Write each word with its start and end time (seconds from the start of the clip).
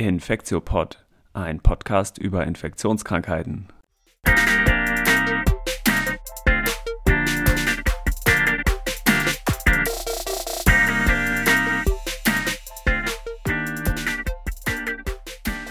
Infektiopod, 0.00 1.04
ein 1.34 1.60
Podcast 1.60 2.16
über 2.16 2.46
Infektionskrankheiten. 2.46 3.68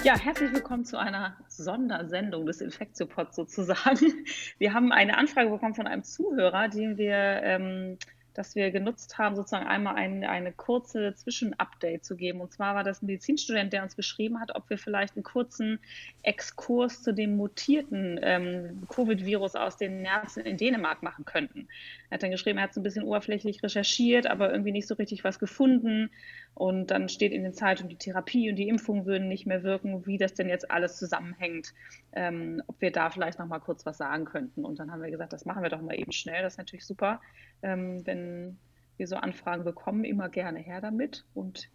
Ja, 0.03 0.15
herzlich 0.15 0.53
willkommen 0.53 0.85
zu 0.85 0.99
einer 0.99 1.35
Sondersendung 1.47 2.45
des 2.45 2.61
Infektiopods 2.61 3.35
sozusagen. 3.35 4.25
Wir 4.59 4.75
haben 4.75 4.91
eine 4.91 5.17
Anfrage 5.17 5.49
bekommen 5.49 5.73
von 5.73 5.87
einem 5.87 6.03
Zuhörer, 6.03 6.67
den 6.67 6.99
wir 6.99 7.15
ähm, 7.15 7.97
dass 8.33 8.55
wir 8.55 8.71
genutzt 8.71 9.17
haben, 9.17 9.35
sozusagen 9.35 9.67
einmal 9.67 9.95
ein, 9.95 10.23
eine 10.23 10.51
kurze 10.51 11.13
Zwischenupdate 11.15 12.03
zu 12.03 12.15
geben. 12.15 12.41
Und 12.41 12.51
zwar 12.51 12.75
war 12.75 12.83
das 12.83 13.01
ein 13.01 13.07
Medizinstudent, 13.07 13.73
der 13.73 13.83
uns 13.83 13.95
geschrieben 13.95 14.39
hat, 14.39 14.55
ob 14.55 14.69
wir 14.69 14.77
vielleicht 14.77 15.15
einen 15.15 15.23
kurzen 15.23 15.79
Exkurs 16.23 17.01
zu 17.01 17.13
dem 17.13 17.37
mutierten 17.37 18.19
ähm, 18.21 18.83
Covid-Virus 18.89 19.55
aus 19.55 19.77
den 19.77 20.01
Nerzen 20.01 20.45
in 20.45 20.57
Dänemark 20.57 21.03
machen 21.03 21.25
könnten. 21.25 21.67
Er 22.09 22.15
hat 22.15 22.23
dann 22.23 22.31
geschrieben, 22.31 22.57
er 22.57 22.65
hat 22.65 22.71
es 22.71 22.77
ein 22.77 22.83
bisschen 22.83 23.03
oberflächlich 23.03 23.63
recherchiert, 23.63 24.27
aber 24.27 24.51
irgendwie 24.51 24.71
nicht 24.71 24.87
so 24.87 24.95
richtig 24.95 25.23
was 25.23 25.39
gefunden. 25.39 26.09
Und 26.59 26.87
dann 26.91 27.07
steht 27.07 27.31
in 27.31 27.43
den 27.43 27.53
Zeitungen, 27.53 27.87
die 27.87 27.95
Therapie 27.95 28.49
und 28.49 28.57
die 28.57 28.67
Impfung 28.67 29.05
würden 29.05 29.29
nicht 29.29 29.45
mehr 29.45 29.63
wirken, 29.63 30.05
wie 30.05 30.17
das 30.17 30.33
denn 30.33 30.49
jetzt 30.49 30.69
alles 30.69 30.97
zusammenhängt, 30.97 31.73
ähm, 32.11 32.61
ob 32.67 32.81
wir 32.81 32.91
da 32.91 33.09
vielleicht 33.09 33.39
noch 33.39 33.47
mal 33.47 33.59
kurz 33.59 33.85
was 33.85 33.97
sagen 33.97 34.25
könnten. 34.25 34.65
Und 34.65 34.77
dann 34.77 34.91
haben 34.91 35.01
wir 35.01 35.09
gesagt, 35.09 35.31
das 35.31 35.45
machen 35.45 35.63
wir 35.63 35.69
doch 35.69 35.79
mal 35.79 35.97
eben 35.97 36.11
schnell. 36.11 36.43
Das 36.43 36.55
ist 36.55 36.57
natürlich 36.57 36.85
super, 36.85 37.21
ähm, 37.61 38.05
wenn 38.05 38.59
wir 38.97 39.07
so 39.07 39.15
Anfragen 39.15 39.63
bekommen, 39.63 40.03
immer 40.03 40.27
gerne 40.27 40.59
her 40.59 40.81
damit. 40.81 41.23
Und 41.33 41.69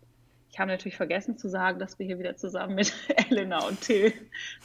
ich 0.51 0.59
habe 0.59 0.71
natürlich 0.71 0.99
vergessen 0.99 1.39
zu 1.39 1.49
sagen, 1.49 1.79
dass 1.79 1.99
wir 1.99 2.05
hier 2.05 2.19
wieder 2.19 2.37
zusammen 2.37 2.75
mit 2.75 2.93
Elena 3.31 3.67
und 3.67 3.81
Till 3.81 4.13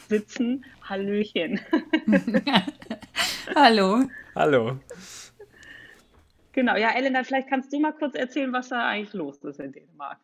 sitzen. 0.09 0.65
Hallöchen. 0.83 1.61
Hallo. 3.55 4.03
Hallo. 4.35 4.79
Genau, 6.59 6.75
ja, 6.75 6.89
Elena, 6.89 7.23
vielleicht 7.23 7.47
kannst 7.47 7.71
du 7.71 7.79
mal 7.79 7.93
kurz 7.93 8.15
erzählen, 8.15 8.51
was 8.51 8.67
da 8.67 8.85
eigentlich 8.85 9.13
los 9.13 9.37
ist 9.45 9.61
in 9.61 9.71
Dänemark. 9.71 10.17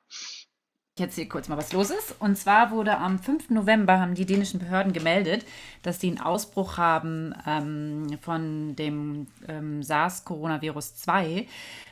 Ich 0.97 1.01
erzähle 1.01 1.29
kurz 1.29 1.47
mal, 1.47 1.57
was 1.57 1.71
los 1.71 1.91
ist. 1.91 2.13
Und 2.19 2.37
zwar 2.37 2.71
wurde 2.71 2.97
am 2.97 3.19
5. 3.19 3.51
November 3.51 4.01
haben 4.01 4.15
die 4.15 4.25
dänischen 4.25 4.59
Behörden 4.59 4.91
gemeldet, 4.91 5.45
dass 5.81 6.01
sie 6.01 6.09
einen 6.09 6.19
Ausbruch 6.19 6.77
haben 6.77 7.33
ähm, 7.47 8.17
von 8.19 8.75
dem 8.75 9.27
ähm, 9.47 9.81
SARS-Coronavirus 9.81 10.97
2 10.97 11.47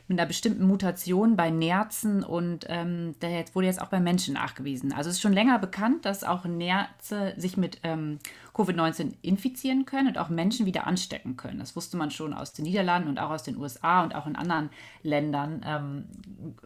mit 0.08 0.20
einer 0.20 0.28
bestimmten 0.28 0.66
Mutation 0.68 1.38
bei 1.38 1.50
Nerzen 1.50 2.24
und 2.24 2.66
ähm, 2.68 3.16
der 3.22 3.46
wurde 3.54 3.68
jetzt 3.68 3.82
auch 3.82 3.88
bei 3.88 4.02
Menschen 4.02 4.34
nachgewiesen. 4.34 4.92
Also 4.92 5.10
es 5.10 5.16
ist 5.16 5.22
schon 5.22 5.34
länger 5.34 5.60
bekannt, 5.60 6.06
dass 6.06 6.26
auch 6.26 6.44
Nerze 6.44 7.34
sich 7.38 7.56
mit 7.56 7.80
ähm, 7.84 8.20
Covid-19 8.54 9.14
infizieren 9.22 9.86
können 9.86 10.10
und 10.10 10.18
auch 10.18 10.30
Menschen 10.30 10.66
wieder 10.66 10.88
anstecken 10.88 11.38
können. 11.38 11.60
Das 11.60 11.76
wusste 11.78 11.96
man 11.96 12.12
schon 12.12 12.34
aus 12.34 12.52
den 12.52 12.66
Niederlanden 12.66 13.08
und 13.08 13.18
auch 13.18 13.30
aus 13.30 13.44
den 13.44 13.56
USA 13.56 14.04
und 14.04 14.14
auch 14.14 14.28
in 14.28 14.36
anderen 14.36 14.70
Ländern 15.04 15.62
ähm, 15.66 16.06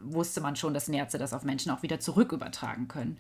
wusste 0.02 0.42
man 0.42 0.56
schon, 0.56 0.74
dass 0.74 0.88
Nerze 0.88 1.20
das 1.20 1.34
auf 1.34 1.44
Menschen 1.44 1.72
auch 1.72 1.84
wieder 1.84 2.00
zurück 2.00 2.32
übertragen 2.32 2.88
können. 2.88 3.18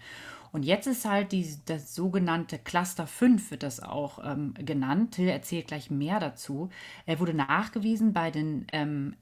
Und 0.52 0.64
jetzt 0.64 0.88
ist 0.88 1.06
halt 1.06 1.34
die, 1.34 1.48
das 1.66 1.94
sogenannte 1.94 2.58
Cluster 2.58 3.06
5, 3.06 3.52
wird 3.52 3.64
das 3.64 3.82
auch 3.82 4.20
ähm, 4.24 4.54
genannt. 4.56 5.12
Till 5.12 5.28
erzählt 5.28 5.68
gleich 5.68 5.92
mehr 5.92 6.20
dazu. 6.20 6.70
Er 7.06 7.20
wurde 7.20 7.34
nachgewiesen 7.34 8.14
bei 8.14 8.32
den 8.32 8.66
ähm, 8.72 9.16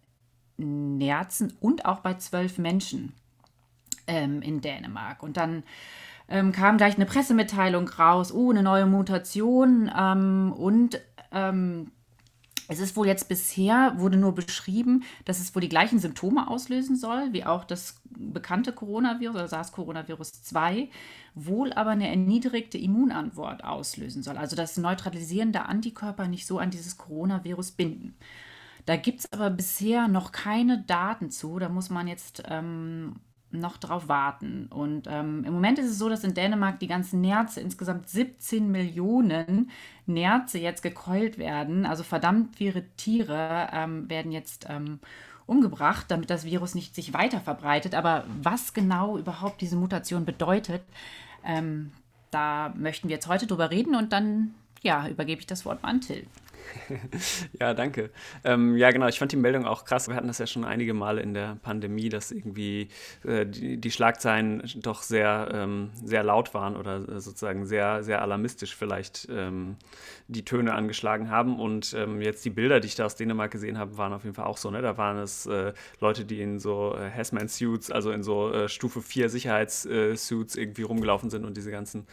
Nerzen 0.58 1.54
und 1.60 1.86
auch 1.86 2.00
bei 2.00 2.16
zwölf 2.16 2.58
Menschen 2.58 3.14
ähm, 4.08 4.42
in 4.42 4.62
Dänemark. 4.62 5.24
Und 5.24 5.38
dann 5.38 5.64
ähm, 6.28 6.52
kam 6.52 6.78
gleich 6.78 6.96
eine 6.96 7.06
Pressemitteilung 7.06 7.88
raus, 7.88 8.32
oh, 8.34 8.52
eine 8.52 8.64
neue 8.64 8.86
Mutation 8.86 9.92
ähm, 9.96 10.54
und 10.54 11.00
ähm, 11.32 11.92
es 12.68 12.80
ist 12.80 12.96
wohl 12.96 13.06
jetzt 13.06 13.30
bisher, 13.30 13.94
wurde 13.98 14.18
nur 14.18 14.34
beschrieben, 14.34 15.04
dass 15.26 15.40
es 15.40 15.54
wohl 15.54 15.62
die 15.62 15.70
gleichen 15.70 16.00
Symptome 16.00 16.50
auslösen 16.50 16.96
soll, 16.96 17.32
wie 17.32 17.46
auch 17.46 17.64
das 17.64 18.02
bekannte 18.06 18.74
Coronavirus 18.74 19.36
oder 19.36 19.48
SARS-Coronavirus 19.48 20.42
2, 20.42 20.90
wohl 21.36 21.74
aber 21.74 21.92
eine 21.92 22.10
erniedrigte 22.10 22.80
Immunantwort 22.80 23.64
auslösen 23.64 24.24
soll. 24.24 24.38
Also 24.38 24.56
dass 24.56 24.78
neutralisierende 24.78 25.66
Antikörper 25.66 26.28
nicht 26.28 26.48
so 26.48 26.58
an 26.58 26.72
dieses 26.72 26.98
Coronavirus 26.98 27.72
binden. 27.72 28.16
Da 28.86 28.96
gibt 28.98 29.22
es 29.22 29.34
aber 29.34 29.50
bisher 29.50 30.08
noch 30.08 30.32
keine 30.32 30.82
Daten 30.82 31.32
zu. 31.32 31.60
Da 31.60 31.70
muss 31.70 31.90
man 31.90 32.08
jetzt 32.08 32.44
ähm, 32.48 33.16
noch 33.52 33.78
drauf 33.78 34.08
warten. 34.08 34.68
Und 34.68 35.08
ähm, 35.10 35.44
im 35.46 35.54
Moment 35.54 35.80
ist 35.80 35.90
es 35.90 35.98
so, 35.98 36.10
dass 36.10 36.24
in 36.24 36.34
Dänemark 36.34 36.80
die 36.80 36.88
ganzen 36.88 37.22
Nerze, 37.22 37.62
insgesamt 37.62 38.10
17 38.10 38.72
Millionen 38.72 39.72
Nerze 40.06 40.60
jetzt 40.60 40.84
gekeult 40.84 41.38
werden. 41.38 41.86
Also 41.86 42.04
verdammt 42.04 42.56
viele 42.56 42.86
Tiere 42.96 43.70
ähm, 43.72 44.10
werden 44.10 44.32
jetzt 44.32 44.68
ähm, 44.70 45.00
umgebracht, 45.48 46.06
damit 46.10 46.30
das 46.30 46.46
Virus 46.46 46.76
nicht 46.76 46.96
sich 46.96 47.14
weiter 47.14 47.40
verbreitet. 47.40 47.96
Aber 47.96 48.26
was 48.42 48.74
genau 48.74 49.18
überhaupt 49.18 49.62
diese 49.62 49.76
Mutation 49.78 50.26
bedeutet, 50.26 50.84
ähm, 51.44 51.92
da 52.32 52.74
möchten 52.76 53.08
wir 53.08 53.16
jetzt 53.16 53.28
heute 53.28 53.48
drüber 53.48 53.72
reden 53.72 53.96
und 53.96 54.12
dann 54.12 54.54
ja, 54.82 55.08
übergebe 55.08 55.40
ich 55.40 55.48
das 55.48 55.66
Wort 55.66 55.80
an 55.84 56.02
Till. 56.02 56.28
ja, 57.60 57.74
danke. 57.74 58.10
Ähm, 58.44 58.78
ja, 58.78 58.92
genau, 58.92 59.08
ich 59.08 59.20
fand 59.20 59.32
die 59.32 59.38
Meldung 59.38 59.66
auch 59.66 59.86
krass. 59.86 60.08
Wir 60.08 60.16
hatten 60.16 60.28
das 60.28 60.38
ja 60.38 60.48
schon 60.48 60.64
einige 60.64 60.94
Male 60.94 61.22
in 61.22 61.34
der 61.34 61.58
Pandemie, 61.62 62.10
dass 62.10 62.32
irgendwie 62.32 62.90
äh, 63.24 63.46
die, 63.46 63.78
die, 63.78 63.92
Schlagzeilen 63.92 64.64
doch 64.78 65.02
sehr, 65.02 65.50
ähm, 65.54 65.92
sehr 66.04 66.24
laut 66.24 66.54
waren 66.54 66.76
oder 66.76 66.98
äh, 66.98 67.20
sozusagen 67.20 67.66
sehr, 67.66 68.04
sehr 68.04 68.22
alarmistisch 68.22 68.76
vielleicht 68.76 69.28
ähm, 69.30 69.78
die 70.28 70.46
Töne 70.46 70.74
angeschlagen 70.74 71.30
haben. 71.30 71.60
Und 71.60 71.94
ähm, 71.94 72.22
jetzt 72.22 72.44
die 72.46 72.50
Bilder, 72.50 72.80
die 72.80 72.88
ich 72.88 72.96
da 72.96 73.06
aus 73.06 73.16
Dänemark 73.16 73.52
gesehen 73.52 73.78
habe, 73.78 73.98
waren 73.98 74.14
auf 74.14 74.24
jeden 74.24 74.36
Fall 74.36 74.46
auch 74.46 74.58
so. 74.58 74.72
Ne? 74.72 74.82
Da 74.82 74.98
waren 74.98 75.18
es 75.18 75.46
äh, 75.46 75.74
Leute, 76.00 76.26
die 76.26 76.42
in 76.42 76.60
so 76.60 76.96
äh, 76.96 77.10
Hazmat-Suits, 77.12 77.92
also 77.92 78.12
in 78.12 78.24
so 78.24 78.52
äh, 78.52 78.70
Stufe 78.70 79.02
4 79.02 79.30
Sicherheitssuits 79.30 80.56
irgendwie 80.56 80.84
rumgelaufen 80.84 81.30
sind 81.30 81.46
und 81.46 81.58
diese 81.58 81.72
ganzen 81.72 82.06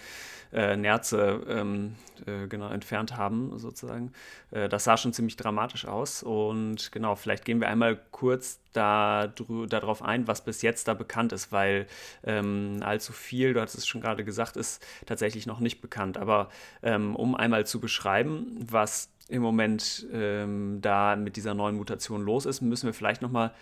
äh, 0.52 0.76
Nerze 0.76 1.40
ähm, 1.48 1.94
äh, 2.26 2.46
genau 2.46 2.68
entfernt 2.68 3.16
haben, 3.16 3.58
sozusagen. 3.58 4.12
Äh, 4.50 4.68
das 4.68 4.84
sah 4.84 4.96
schon 4.96 5.12
ziemlich 5.12 5.36
dramatisch 5.36 5.86
aus. 5.86 6.22
Und 6.22 6.92
genau, 6.92 7.14
vielleicht 7.14 7.44
gehen 7.44 7.60
wir 7.60 7.68
einmal 7.68 7.98
kurz 8.10 8.60
da, 8.72 9.32
darauf 9.68 10.02
ein, 10.02 10.26
was 10.28 10.44
bis 10.44 10.62
jetzt 10.62 10.88
da 10.88 10.94
bekannt 10.94 11.32
ist, 11.32 11.52
weil 11.52 11.86
ähm, 12.24 12.78
allzu 12.82 13.12
viel, 13.12 13.54
du 13.54 13.60
hattest 13.60 13.78
es 13.78 13.86
schon 13.86 14.00
gerade 14.00 14.24
gesagt, 14.24 14.56
ist 14.56 14.84
tatsächlich 15.06 15.46
noch 15.46 15.60
nicht 15.60 15.80
bekannt. 15.80 16.18
Aber 16.18 16.50
ähm, 16.82 17.16
um 17.16 17.34
einmal 17.34 17.66
zu 17.66 17.80
beschreiben, 17.80 18.58
was 18.70 19.10
im 19.28 19.42
Moment 19.42 20.06
ähm, 20.12 20.80
da 20.82 21.16
mit 21.16 21.36
dieser 21.36 21.54
neuen 21.54 21.76
Mutation 21.76 22.22
los 22.22 22.44
ist, 22.44 22.60
müssen 22.60 22.86
wir 22.86 22.94
vielleicht 22.94 23.22
nochmal 23.22 23.52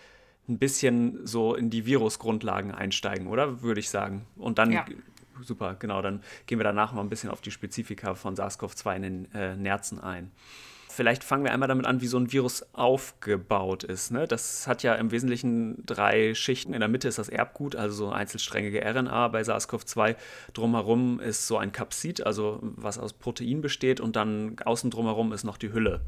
ein 0.48 0.58
bisschen 0.58 1.24
so 1.24 1.54
in 1.54 1.70
die 1.70 1.86
Virusgrundlagen 1.86 2.72
einsteigen, 2.72 3.28
oder? 3.28 3.62
Würde 3.62 3.78
ich 3.78 3.88
sagen. 3.88 4.26
Und 4.36 4.58
dann 4.58 4.72
ja 4.72 4.84
super, 5.42 5.76
genau. 5.78 6.02
Dann 6.02 6.22
gehen 6.46 6.58
wir 6.58 6.64
danach 6.64 6.92
mal 6.92 7.02
ein 7.02 7.08
bisschen 7.08 7.30
auf 7.30 7.40
die 7.40 7.50
Spezifika 7.50 8.14
von 8.14 8.36
SARS-CoV-2 8.36 8.96
in 8.96 9.02
den 9.02 9.34
äh, 9.34 9.56
Nerzen 9.56 10.00
ein. 10.00 10.30
Vielleicht 11.00 11.24
fangen 11.24 11.44
wir 11.44 11.52
einmal 11.52 11.66
damit 11.66 11.86
an, 11.86 12.02
wie 12.02 12.06
so 12.06 12.18
ein 12.18 12.30
Virus 12.30 12.62
aufgebaut 12.74 13.84
ist. 13.84 14.10
Ne? 14.10 14.28
Das 14.28 14.66
hat 14.66 14.82
ja 14.82 14.94
im 14.96 15.12
Wesentlichen 15.12 15.82
drei 15.86 16.34
Schichten. 16.34 16.74
In 16.74 16.80
der 16.80 16.90
Mitte 16.90 17.08
ist 17.08 17.18
das 17.18 17.30
Erbgut, 17.30 17.74
also 17.74 17.94
so 18.04 18.12
einzelsträngige 18.12 18.84
RNA 18.84 19.28
bei 19.28 19.40
SARS-CoV-2. 19.40 20.16
Drumherum 20.52 21.18
ist 21.18 21.46
so 21.46 21.56
ein 21.56 21.72
Kapsid, 21.72 22.26
also 22.26 22.58
was 22.60 22.98
aus 22.98 23.14
Protein 23.14 23.62
besteht. 23.62 23.98
Und 23.98 24.14
dann 24.14 24.56
außen 24.62 24.90
drumherum 24.90 25.32
ist 25.32 25.42
noch 25.42 25.56
die 25.56 25.72
Hülle. 25.72 26.02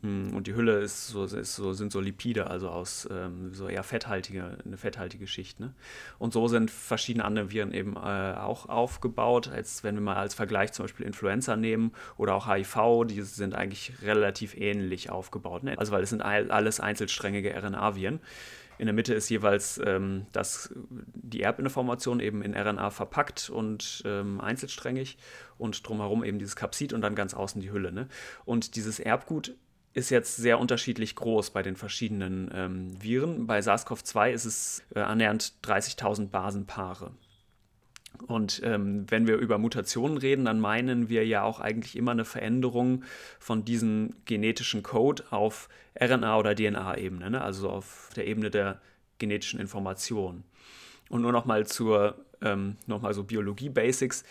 Mm, 0.00 0.34
und 0.34 0.46
die 0.46 0.54
Hülle 0.54 0.80
ist 0.80 1.08
so, 1.08 1.24
ist 1.24 1.54
so, 1.54 1.74
sind 1.74 1.92
so 1.92 2.00
Lipide, 2.00 2.46
also 2.46 2.70
aus 2.70 3.06
ähm, 3.12 3.52
so 3.52 3.68
eher 3.68 3.82
fetthaltige, 3.82 4.56
eine 4.64 4.78
fetthaltige 4.78 5.26
Schicht. 5.26 5.60
Ne? 5.60 5.74
Und 6.18 6.32
so 6.32 6.48
sind 6.48 6.70
verschiedene 6.70 7.26
andere 7.26 7.50
Viren 7.50 7.74
eben 7.74 7.94
äh, 7.96 7.98
auch 8.38 8.70
aufgebaut. 8.70 9.48
Als 9.48 9.84
wenn 9.84 9.96
wir 9.96 10.00
mal 10.00 10.16
als 10.16 10.32
Vergleich 10.32 10.72
zum 10.72 10.84
Beispiel 10.84 11.04
Influenza 11.04 11.56
nehmen 11.56 11.92
oder 12.16 12.34
auch 12.34 12.48
HIV, 12.48 13.04
die 13.06 13.20
sind 13.20 13.54
eigentlich 13.54 13.92
relativ 14.02 14.29
relativ 14.30 14.56
ähnlich 14.56 15.10
aufgebaut. 15.10 15.64
Ne? 15.64 15.76
Also 15.76 15.92
weil 15.92 16.02
es 16.02 16.10
sind 16.10 16.22
alles 16.22 16.78
einzelsträngige 16.80 17.54
RNA-Viren. 17.54 18.20
In 18.78 18.86
der 18.86 18.94
Mitte 18.94 19.12
ist 19.12 19.28
jeweils 19.28 19.78
ähm, 19.84 20.26
das, 20.32 20.72
die 20.78 21.42
Erbinformation 21.42 22.20
eben 22.20 22.42
in 22.42 22.54
RNA 22.54 22.90
verpackt 22.90 23.50
und 23.50 24.02
ähm, 24.06 24.40
einzelsträngig 24.40 25.18
und 25.58 25.86
drumherum 25.86 26.24
eben 26.24 26.38
dieses 26.38 26.56
Kapsid 26.56 26.94
und 26.94 27.02
dann 27.02 27.14
ganz 27.14 27.34
außen 27.34 27.60
die 27.60 27.72
Hülle. 27.72 27.92
Ne? 27.92 28.08
Und 28.46 28.76
dieses 28.76 28.98
Erbgut 28.98 29.54
ist 29.92 30.08
jetzt 30.10 30.36
sehr 30.36 30.58
unterschiedlich 30.58 31.16
groß 31.16 31.50
bei 31.50 31.62
den 31.62 31.76
verschiedenen 31.76 32.50
ähm, 32.54 33.02
Viren. 33.02 33.46
Bei 33.46 33.58
SARS-CoV-2 33.58 34.30
ist 34.30 34.44
es 34.44 34.82
äh, 34.94 35.00
annähernd 35.00 35.52
30.000 35.64 36.28
Basenpaare. 36.28 37.10
Und 38.26 38.60
ähm, 38.64 39.06
wenn 39.08 39.26
wir 39.26 39.36
über 39.36 39.58
Mutationen 39.58 40.18
reden, 40.18 40.44
dann 40.44 40.60
meinen 40.60 41.08
wir 41.08 41.26
ja 41.26 41.42
auch 41.42 41.60
eigentlich 41.60 41.96
immer 41.96 42.12
eine 42.12 42.24
Veränderung 42.24 43.04
von 43.38 43.64
diesem 43.64 44.14
genetischen 44.24 44.82
Code 44.82 45.24
auf 45.30 45.68
RNA- 45.98 46.38
oder 46.38 46.54
DNA-Ebene, 46.54 47.30
ne? 47.30 47.40
also 47.40 47.70
auf 47.70 48.10
der 48.16 48.26
Ebene 48.26 48.50
der 48.50 48.80
genetischen 49.18 49.60
Information. 49.60 50.44
Und 51.08 51.22
nur 51.22 51.32
noch 51.32 51.44
mal 51.44 51.66
zur 51.66 52.24
ähm, 52.42 52.76
nochmal 52.86 53.14
so 53.14 53.24
Biologie-Basics. 53.24 54.24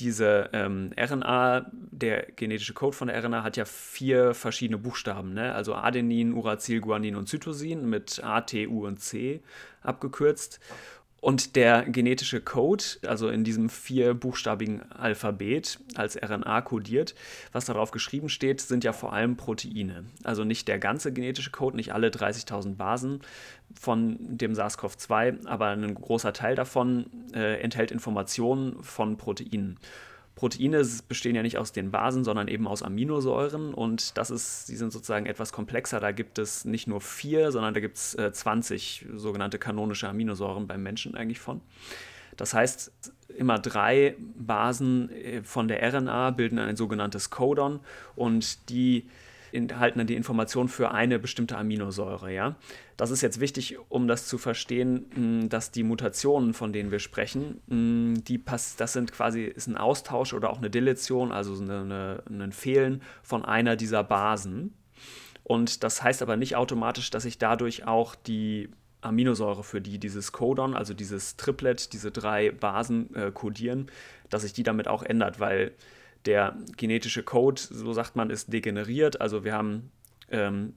Diese 0.00 0.50
ähm, 0.52 0.90
RNA, 0.98 1.70
der 1.72 2.26
genetische 2.32 2.74
Code 2.74 2.96
von 2.96 3.06
der 3.06 3.22
RNA 3.22 3.44
hat 3.44 3.56
ja 3.56 3.64
vier 3.64 4.34
verschiedene 4.34 4.78
Buchstaben, 4.78 5.34
ne? 5.34 5.54
also 5.54 5.74
Adenin, 5.76 6.32
Uracil, 6.32 6.80
Guanin 6.80 7.14
und 7.14 7.28
Cytosin 7.28 7.88
mit 7.88 8.22
A, 8.24 8.40
T, 8.40 8.66
U 8.66 8.86
und 8.86 9.00
C 9.00 9.40
abgekürzt. 9.82 10.58
Und 11.24 11.56
der 11.56 11.84
genetische 11.84 12.42
Code, 12.42 12.84
also 13.06 13.30
in 13.30 13.44
diesem 13.44 13.70
vierbuchstabigen 13.70 14.82
Alphabet 14.92 15.78
als 15.94 16.22
RNA 16.22 16.60
kodiert, 16.60 17.14
was 17.50 17.64
darauf 17.64 17.92
geschrieben 17.92 18.28
steht, 18.28 18.60
sind 18.60 18.84
ja 18.84 18.92
vor 18.92 19.14
allem 19.14 19.38
Proteine. 19.38 20.04
Also 20.22 20.44
nicht 20.44 20.68
der 20.68 20.78
ganze 20.78 21.14
genetische 21.14 21.50
Code, 21.50 21.76
nicht 21.76 21.94
alle 21.94 22.08
30.000 22.08 22.76
Basen 22.76 23.22
von 23.72 24.18
dem 24.20 24.52
SARS-CoV-2, 24.52 25.46
aber 25.46 25.68
ein 25.68 25.94
großer 25.94 26.34
Teil 26.34 26.56
davon 26.56 27.06
äh, 27.32 27.58
enthält 27.62 27.90
Informationen 27.90 28.82
von 28.82 29.16
Proteinen. 29.16 29.78
Proteine 30.44 30.86
bestehen 31.08 31.34
ja 31.34 31.42
nicht 31.42 31.56
aus 31.56 31.72
den 31.72 31.90
Basen, 31.90 32.22
sondern 32.22 32.48
eben 32.48 32.68
aus 32.68 32.82
Aminosäuren 32.82 33.72
und 33.72 34.18
das 34.18 34.30
ist, 34.30 34.68
die 34.68 34.76
sind 34.76 34.92
sozusagen 34.92 35.24
etwas 35.24 35.54
komplexer. 35.54 36.00
Da 36.00 36.12
gibt 36.12 36.38
es 36.38 36.66
nicht 36.66 36.86
nur 36.86 37.00
vier, 37.00 37.50
sondern 37.50 37.72
da 37.72 37.80
gibt 37.80 37.96
es 37.96 38.14
äh, 38.14 38.30
20 38.30 39.06
sogenannte 39.14 39.58
kanonische 39.58 40.06
Aminosäuren 40.06 40.66
beim 40.66 40.82
Menschen 40.82 41.14
eigentlich 41.14 41.40
von. 41.40 41.62
Das 42.36 42.52
heißt, 42.52 42.92
immer 43.38 43.58
drei 43.58 44.16
Basen 44.36 45.08
äh, 45.12 45.42
von 45.42 45.66
der 45.66 45.82
RNA 45.82 46.32
bilden 46.32 46.58
ein 46.58 46.76
sogenanntes 46.76 47.30
Codon 47.30 47.80
und 48.14 48.68
die 48.68 49.08
enthalten 49.54 49.98
dann 49.98 50.06
die 50.06 50.16
Information 50.16 50.68
für 50.68 50.90
eine 50.90 51.18
bestimmte 51.18 51.56
Aminosäure. 51.56 52.32
Ja? 52.32 52.56
Das 52.96 53.10
ist 53.10 53.22
jetzt 53.22 53.40
wichtig, 53.40 53.78
um 53.88 54.08
das 54.08 54.26
zu 54.26 54.38
verstehen, 54.38 55.06
hm, 55.14 55.48
dass 55.48 55.70
die 55.70 55.82
Mutationen, 55.82 56.54
von 56.54 56.72
denen 56.72 56.90
wir 56.90 56.98
sprechen, 56.98 57.60
hm, 57.68 58.24
die 58.24 58.38
pass 58.38 58.76
das 58.76 58.92
sind 58.92 59.12
quasi 59.12 59.44
ist 59.44 59.66
ein 59.66 59.76
Austausch 59.76 60.32
oder 60.32 60.50
auch 60.50 60.58
eine 60.58 60.70
Deletion, 60.70 61.32
also 61.32 61.54
eine, 61.60 62.22
eine, 62.28 62.44
ein 62.44 62.52
Fehlen 62.52 63.02
von 63.22 63.44
einer 63.44 63.76
dieser 63.76 64.04
Basen. 64.04 64.74
Und 65.42 65.84
das 65.84 66.02
heißt 66.02 66.22
aber 66.22 66.36
nicht 66.36 66.56
automatisch, 66.56 67.10
dass 67.10 67.24
ich 67.24 67.38
dadurch 67.38 67.86
auch 67.86 68.14
die 68.14 68.70
Aminosäure, 69.02 69.62
für 69.62 69.80
die 69.80 69.98
dieses 69.98 70.32
Codon, 70.32 70.74
also 70.74 70.94
dieses 70.94 71.36
Triplet, 71.36 71.92
diese 71.92 72.10
drei 72.10 72.50
Basen 72.50 73.14
äh, 73.14 73.30
kodieren, 73.30 73.90
dass 74.30 74.42
sich 74.42 74.54
die 74.54 74.62
damit 74.62 74.88
auch 74.88 75.02
ändert, 75.02 75.40
weil 75.40 75.72
der 76.26 76.56
genetische 76.76 77.22
Code, 77.22 77.60
so 77.60 77.92
sagt 77.92 78.16
man, 78.16 78.30
ist 78.30 78.52
degeneriert. 78.52 79.20
Also 79.20 79.44
wir 79.44 79.52
haben 79.52 79.90
ähm, 80.30 80.74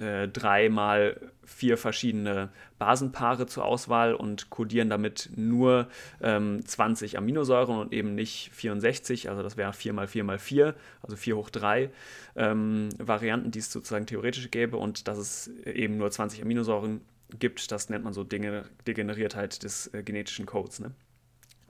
äh, 0.00 0.28
drei 0.28 0.68
mal 0.68 1.20
vier 1.44 1.76
verschiedene 1.76 2.50
Basenpaare 2.78 3.46
zur 3.46 3.64
Auswahl 3.64 4.14
und 4.14 4.50
kodieren 4.50 4.88
damit 4.88 5.30
nur 5.36 5.88
ähm, 6.20 6.64
20 6.64 7.18
Aminosäuren 7.18 7.78
und 7.78 7.92
eben 7.92 8.14
nicht 8.14 8.50
64, 8.54 9.28
also 9.28 9.42
das 9.42 9.56
wäre 9.56 9.72
4 9.72 9.92
mal 9.92 10.08
4 10.08 10.24
mal 10.24 10.38
4, 10.38 10.74
also 11.02 11.16
4 11.16 11.36
hoch 11.36 11.50
3 11.50 11.90
ähm, 12.36 12.88
Varianten, 12.98 13.50
die 13.50 13.58
es 13.58 13.70
sozusagen 13.70 14.06
theoretisch 14.06 14.50
gäbe 14.50 14.76
und 14.76 15.08
dass 15.08 15.18
es 15.18 15.48
eben 15.66 15.98
nur 15.98 16.10
20 16.10 16.42
Aminosäuren 16.42 17.02
gibt, 17.38 17.70
das 17.72 17.88
nennt 17.88 18.04
man 18.04 18.12
so 18.12 18.24
Degeneriertheit 18.24 19.62
des 19.62 19.88
äh, 19.88 20.02
genetischen 20.02 20.46
Codes. 20.46 20.80
Ne? 20.80 20.92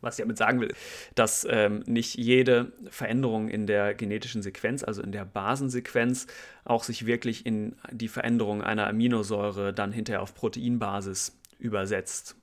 Was 0.03 0.19
ich 0.19 0.23
damit 0.23 0.37
sagen 0.37 0.61
will, 0.61 0.75
dass 1.15 1.47
ähm, 1.49 1.83
nicht 1.87 2.17
jede 2.17 2.73
Veränderung 2.91 3.49
in 3.49 3.67
der 3.67 3.95
genetischen 3.95 4.43
Sequenz, 4.43 4.85
also 4.85 5.01
in 5.01 5.13
der 5.13 5.25
Basensequenz, 5.25 6.27
auch 6.65 6.85
sich 6.85 7.07
wirklich 7.07 7.47
in 7.47 7.77
die 7.91 8.09
Veränderung 8.09 8.63
einer 8.63 8.87
Aminosäure 8.87 9.73
dann 9.73 9.93
hinterher 9.93 10.21
auf 10.21 10.35
Proteinbasis 10.35 11.39
übersetzt. 11.59 12.37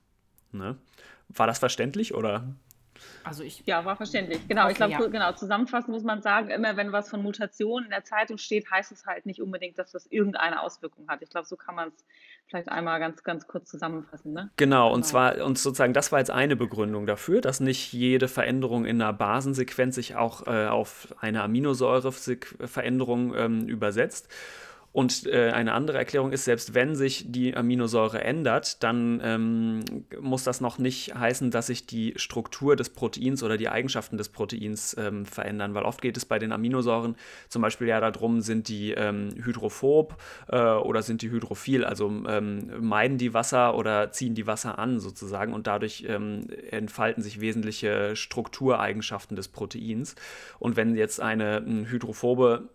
Ne? 0.52 0.76
War 1.28 1.46
das 1.46 1.58
verständlich 1.58 2.14
oder? 2.14 2.44
Also 3.24 3.42
ich 3.42 3.62
ja, 3.66 3.84
war 3.84 3.96
verständlich. 3.96 4.46
Genau, 4.48 4.62
okay, 4.62 4.72
ich 4.72 4.76
glaube, 4.76 4.92
ja. 4.92 5.06
genau, 5.06 5.32
zusammenfassend 5.32 5.92
muss 5.92 6.02
man 6.02 6.22
sagen, 6.22 6.50
immer 6.50 6.76
wenn 6.76 6.92
was 6.92 7.10
von 7.10 7.22
Mutationen 7.22 7.86
in 7.86 7.90
der 7.90 8.04
Zeitung 8.04 8.38
steht, 8.38 8.70
heißt 8.70 8.92
es 8.92 9.06
halt 9.06 9.26
nicht 9.26 9.40
unbedingt, 9.40 9.78
dass 9.78 9.92
das 9.92 10.06
irgendeine 10.06 10.62
Auswirkung 10.62 11.08
hat. 11.08 11.22
Ich 11.22 11.30
glaube, 11.30 11.46
so 11.46 11.56
kann 11.56 11.74
man 11.74 11.88
es 11.88 12.04
vielleicht 12.46 12.68
einmal 12.68 12.98
ganz, 12.98 13.22
ganz 13.22 13.46
kurz 13.46 13.70
zusammenfassen. 13.70 14.32
Ne? 14.32 14.50
Genau, 14.56 14.88
und 14.88 15.02
genau. 15.02 15.06
zwar, 15.06 15.44
und 15.44 15.58
sozusagen, 15.58 15.92
das 15.92 16.10
war 16.12 16.18
jetzt 16.18 16.30
eine 16.30 16.56
Begründung 16.56 17.06
dafür, 17.06 17.40
dass 17.40 17.60
nicht 17.60 17.92
jede 17.92 18.28
Veränderung 18.28 18.84
in 18.84 19.00
einer 19.00 19.12
Basensequenz 19.12 19.94
sich 19.94 20.16
auch 20.16 20.46
äh, 20.46 20.66
auf 20.66 21.14
eine 21.20 21.42
Aminosäureveränderung 21.42 23.34
ähm, 23.34 23.68
übersetzt. 23.68 24.28
Und 24.92 25.26
äh, 25.26 25.50
eine 25.50 25.72
andere 25.72 25.98
Erklärung 25.98 26.32
ist, 26.32 26.44
selbst 26.44 26.74
wenn 26.74 26.96
sich 26.96 27.24
die 27.28 27.56
Aminosäure 27.56 28.24
ändert, 28.24 28.82
dann 28.82 29.20
ähm, 29.22 29.80
muss 30.20 30.42
das 30.42 30.60
noch 30.60 30.78
nicht 30.78 31.14
heißen, 31.14 31.52
dass 31.52 31.68
sich 31.68 31.86
die 31.86 32.14
Struktur 32.16 32.74
des 32.74 32.90
Proteins 32.90 33.44
oder 33.44 33.56
die 33.56 33.68
Eigenschaften 33.68 34.16
des 34.16 34.30
Proteins 34.30 34.96
ähm, 34.98 35.26
verändern, 35.26 35.74
weil 35.74 35.84
oft 35.84 36.02
geht 36.02 36.16
es 36.16 36.24
bei 36.24 36.40
den 36.40 36.50
Aminosäuren 36.50 37.14
zum 37.48 37.62
Beispiel 37.62 37.86
ja 37.86 38.00
darum, 38.00 38.40
sind 38.40 38.66
die 38.66 38.90
ähm, 38.90 39.30
hydrophob 39.40 40.16
äh, 40.48 40.60
oder 40.60 41.02
sind 41.02 41.22
die 41.22 41.30
hydrophil, 41.30 41.84
also 41.84 42.08
ähm, 42.26 42.70
meiden 42.80 43.16
die 43.16 43.32
Wasser 43.32 43.76
oder 43.76 44.10
ziehen 44.10 44.34
die 44.34 44.48
Wasser 44.48 44.80
an 44.80 44.98
sozusagen? 44.98 45.52
Und 45.52 45.68
dadurch 45.68 46.04
ähm, 46.08 46.48
entfalten 46.68 47.22
sich 47.22 47.40
wesentliche 47.40 48.16
Struktureigenschaften 48.16 49.36
des 49.36 49.46
Proteins. 49.46 50.16
Und 50.58 50.74
wenn 50.76 50.96
jetzt 50.96 51.20
eine 51.20 51.64
hydrophobe 51.88 52.70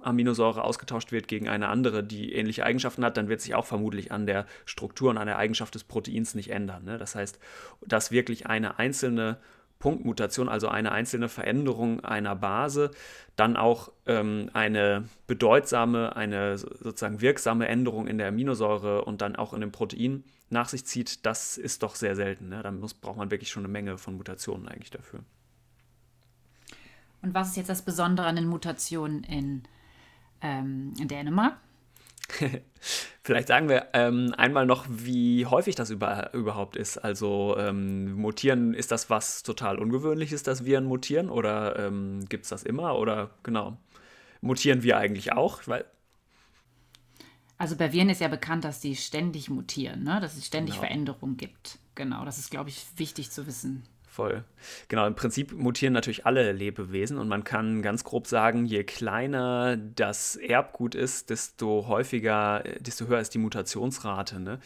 Aminosäure 0.00 0.64
ausgetauscht 0.64 1.12
wird 1.12 1.28
gegen 1.28 1.48
eine 1.48 1.68
andere, 1.68 2.02
die 2.02 2.32
ähnliche 2.32 2.64
Eigenschaften 2.64 3.04
hat, 3.04 3.16
dann 3.16 3.28
wird 3.28 3.40
sich 3.40 3.54
auch 3.54 3.66
vermutlich 3.66 4.12
an 4.12 4.26
der 4.26 4.46
Struktur 4.64 5.10
und 5.10 5.18
an 5.18 5.26
der 5.26 5.38
Eigenschaft 5.38 5.74
des 5.74 5.84
Proteins 5.84 6.34
nicht 6.34 6.50
ändern. 6.50 6.84
Ne? 6.84 6.98
Das 6.98 7.14
heißt, 7.14 7.38
dass 7.86 8.10
wirklich 8.10 8.46
eine 8.46 8.78
einzelne 8.78 9.38
Punktmutation, 9.78 10.48
also 10.48 10.68
eine 10.68 10.92
einzelne 10.92 11.28
Veränderung 11.28 12.04
einer 12.04 12.34
Base, 12.34 12.90
dann 13.36 13.56
auch 13.56 13.92
ähm, 14.06 14.50
eine 14.54 15.08
bedeutsame, 15.26 16.16
eine 16.16 16.56
sozusagen 16.58 17.20
wirksame 17.20 17.68
Änderung 17.68 18.06
in 18.06 18.18
der 18.18 18.28
Aminosäure 18.28 19.04
und 19.04 19.20
dann 19.20 19.36
auch 19.36 19.52
in 19.52 19.60
dem 19.60 19.72
Protein 19.72 20.24
nach 20.48 20.68
sich 20.68 20.86
zieht, 20.86 21.26
das 21.26 21.58
ist 21.58 21.82
doch 21.82 21.94
sehr 21.94 22.16
selten. 22.16 22.48
Ne? 22.48 22.62
Da 22.62 22.70
muss, 22.70 22.94
braucht 22.94 23.18
man 23.18 23.30
wirklich 23.30 23.50
schon 23.50 23.64
eine 23.64 23.72
Menge 23.72 23.98
von 23.98 24.16
Mutationen 24.16 24.68
eigentlich 24.68 24.90
dafür. 24.90 25.20
Und 27.22 27.34
was 27.34 27.48
ist 27.48 27.56
jetzt 27.56 27.68
das 27.68 27.82
Besondere 27.82 28.26
an 28.26 28.36
den 28.36 28.46
Mutationen 28.46 29.24
in 29.24 29.64
ähm, 30.46 30.94
in 30.98 31.08
Dänemark. 31.08 31.58
Vielleicht 33.22 33.48
sagen 33.48 33.68
wir 33.68 33.88
ähm, 33.92 34.34
einmal 34.36 34.66
noch, 34.66 34.86
wie 34.88 35.46
häufig 35.46 35.74
das 35.74 35.90
über, 35.90 36.32
überhaupt 36.34 36.76
ist. 36.76 36.98
Also 36.98 37.56
ähm, 37.58 38.14
mutieren, 38.14 38.74
ist 38.74 38.92
das 38.92 39.10
was 39.10 39.42
total 39.42 39.78
Ungewöhnliches, 39.78 40.42
dass 40.42 40.64
Viren 40.64 40.84
mutieren? 40.84 41.30
Oder 41.30 41.78
ähm, 41.78 42.24
gibt 42.28 42.44
es 42.44 42.50
das 42.50 42.62
immer? 42.62 42.96
Oder 42.98 43.30
genau, 43.42 43.76
mutieren 44.40 44.82
wir 44.82 44.98
eigentlich 44.98 45.32
auch? 45.32 45.62
Weil, 45.66 45.84
also 47.58 47.76
bei 47.76 47.92
Viren 47.92 48.10
ist 48.10 48.20
ja 48.20 48.28
bekannt, 48.28 48.64
dass 48.64 48.80
die 48.80 48.96
ständig 48.96 49.50
mutieren, 49.50 50.04
ne? 50.04 50.20
dass 50.20 50.36
es 50.36 50.46
ständig 50.46 50.76
genau. 50.76 50.86
Veränderungen 50.86 51.36
gibt. 51.36 51.78
Genau, 51.94 52.24
das 52.24 52.38
ist, 52.38 52.50
glaube 52.50 52.70
ich, 52.70 52.86
wichtig 52.96 53.30
zu 53.30 53.46
wissen 53.46 53.84
voll. 54.16 54.44
Genau, 54.88 55.06
im 55.06 55.14
Prinzip 55.14 55.52
mutieren 55.52 55.92
natürlich 55.92 56.24
alle 56.24 56.50
Lebewesen 56.52 57.18
und 57.18 57.28
man 57.28 57.44
kann 57.44 57.82
ganz 57.82 58.02
grob 58.02 58.26
sagen, 58.26 58.64
je 58.64 58.82
kleiner 58.82 59.76
das 59.76 60.36
Erbgut 60.36 60.94
ist, 60.94 61.28
desto 61.28 61.86
häufiger, 61.86 62.64
desto 62.80 63.06
höher 63.06 63.20
ist 63.20 63.34
die 63.34 63.38
Mutationsrate. 63.38 64.40
Ne? 64.40 64.58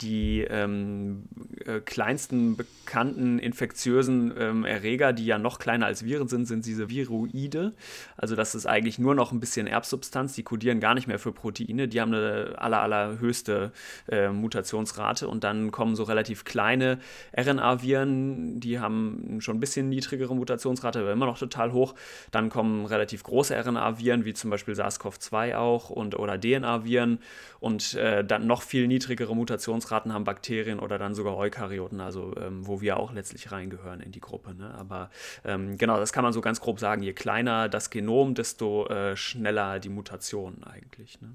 Die 0.00 0.42
ähm, 0.48 1.24
äh, 1.64 1.80
kleinsten 1.80 2.56
bekannten 2.56 3.38
infektiösen 3.38 4.32
ähm, 4.38 4.64
Erreger, 4.64 5.12
die 5.12 5.26
ja 5.26 5.38
noch 5.38 5.58
kleiner 5.58 5.86
als 5.86 6.04
Viren 6.04 6.28
sind, 6.28 6.46
sind 6.46 6.66
diese 6.66 6.88
Viroide. 6.88 7.74
Also 8.16 8.36
das 8.36 8.54
ist 8.54 8.66
eigentlich 8.66 8.98
nur 8.98 9.14
noch 9.14 9.32
ein 9.32 9.40
bisschen 9.40 9.66
Erbsubstanz, 9.66 10.34
die 10.34 10.44
kodieren 10.44 10.78
gar 10.78 10.94
nicht 10.94 11.08
mehr 11.08 11.18
für 11.18 11.32
Proteine, 11.32 11.88
die 11.88 12.00
haben 12.00 12.14
eine 12.14 12.54
aller, 12.58 12.80
allerhöchste 12.80 13.72
äh, 14.08 14.28
Mutationsrate 14.28 15.26
und 15.26 15.42
dann 15.42 15.72
kommen 15.72 15.96
so 15.96 16.04
relativ 16.04 16.44
kleine 16.44 16.98
RNA-Viren, 17.36 18.60
die 18.60 18.78
haben 18.78 19.38
schon 19.40 19.56
ein 19.56 19.60
bisschen 19.60 19.88
niedrigere 19.88 20.34
Mutationsrate, 20.34 21.00
aber 21.00 21.12
immer 21.12 21.26
noch 21.26 21.38
total 21.38 21.72
hoch. 21.72 21.94
Dann 22.30 22.50
kommen 22.50 22.86
relativ 22.86 23.24
große 23.24 23.54
RNA-Viren, 23.54 24.24
wie 24.24 24.34
zum 24.34 24.50
Beispiel 24.50 24.74
SARS-CoV-2 24.74 25.56
auch 25.56 25.90
und 25.90 26.16
oder 26.16 26.40
DNA-Viren 26.40 27.18
und 27.58 27.94
äh, 27.94 28.24
dann 28.24 28.46
noch 28.46 28.62
viel 28.62 28.86
niedrigere 28.86 29.34
Mutationsrate 29.34 29.87
Mutationsraten 29.88 30.12
haben 30.12 30.24
Bakterien 30.24 30.78
oder 30.78 30.98
dann 30.98 31.14
sogar 31.14 31.36
Eukaryoten, 31.36 32.00
also 32.00 32.34
ähm, 32.36 32.66
wo 32.66 32.80
wir 32.80 32.98
auch 32.98 33.12
letztlich 33.12 33.50
reingehören 33.50 34.00
in 34.00 34.12
die 34.12 34.20
Gruppe. 34.20 34.54
Ne? 34.54 34.74
Aber 34.74 35.10
ähm, 35.44 35.78
genau, 35.78 35.98
das 35.98 36.12
kann 36.12 36.24
man 36.24 36.32
so 36.32 36.40
ganz 36.40 36.60
grob 36.60 36.78
sagen. 36.78 37.02
Je 37.02 37.12
kleiner 37.12 37.68
das 37.68 37.90
Genom, 37.90 38.34
desto 38.34 38.86
äh, 38.88 39.16
schneller 39.16 39.78
die 39.80 39.88
Mutationen 39.88 40.64
eigentlich. 40.64 41.20
Ne? 41.20 41.30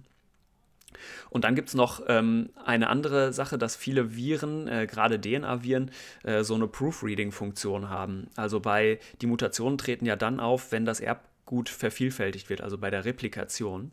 Und 1.29 1.43
dann 1.43 1.55
gibt 1.55 1.69
es 1.69 1.75
noch 1.75 2.01
ähm, 2.07 2.49
eine 2.63 2.89
andere 2.89 3.33
Sache, 3.33 3.57
dass 3.57 3.75
viele 3.75 4.15
Viren, 4.15 4.67
äh, 4.67 4.87
gerade 4.87 5.19
DNA-Viren, 5.19 5.91
äh, 6.23 6.43
so 6.43 6.53
eine 6.53 6.67
Proofreading-Funktion 6.67 7.89
haben. 7.89 8.27
Also 8.35 8.59
bei 8.59 8.99
die 9.21 9.27
Mutationen 9.27 9.77
treten 9.77 10.05
ja 10.05 10.15
dann 10.15 10.39
auf, 10.39 10.71
wenn 10.71 10.85
das 10.85 10.99
Erbgut 10.99 11.69
vervielfältigt 11.69 12.49
wird, 12.49 12.61
also 12.61 12.77
bei 12.77 12.91
der 12.91 13.05
Replikation. 13.05 13.91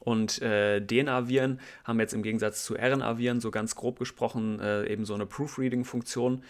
Und 0.00 0.40
äh, 0.42 0.84
DNA-Viren 0.84 1.60
haben 1.84 2.00
jetzt 2.00 2.14
im 2.14 2.22
Gegensatz 2.22 2.64
zu 2.64 2.74
RNA-Viren, 2.74 3.40
so 3.40 3.50
ganz 3.50 3.76
grob 3.76 3.98
gesprochen, 3.98 4.58
äh, 4.58 4.86
eben 4.90 5.04
so 5.04 5.14
eine 5.14 5.26
Proofreading-Funktion. 5.26 6.42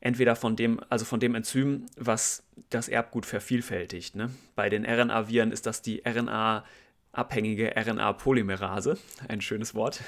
entweder 0.00 0.34
von 0.34 0.56
dem, 0.56 0.80
also 0.88 1.04
von 1.04 1.20
dem 1.20 1.34
Enzym, 1.34 1.86
was 1.96 2.42
das 2.70 2.88
Erbgut 2.88 3.26
vervielfältigt. 3.26 4.16
Ne? 4.16 4.30
Bei 4.54 4.68
den 4.68 4.84
RNA-Viren 4.84 5.52
ist 5.52 5.66
das 5.66 5.82
die 5.82 6.04
RNA- 6.04 6.64
abhängige 7.16 7.74
RNA-Polymerase, 7.74 8.98
ein 9.28 9.40
schönes 9.40 9.74
Wort. 9.74 10.00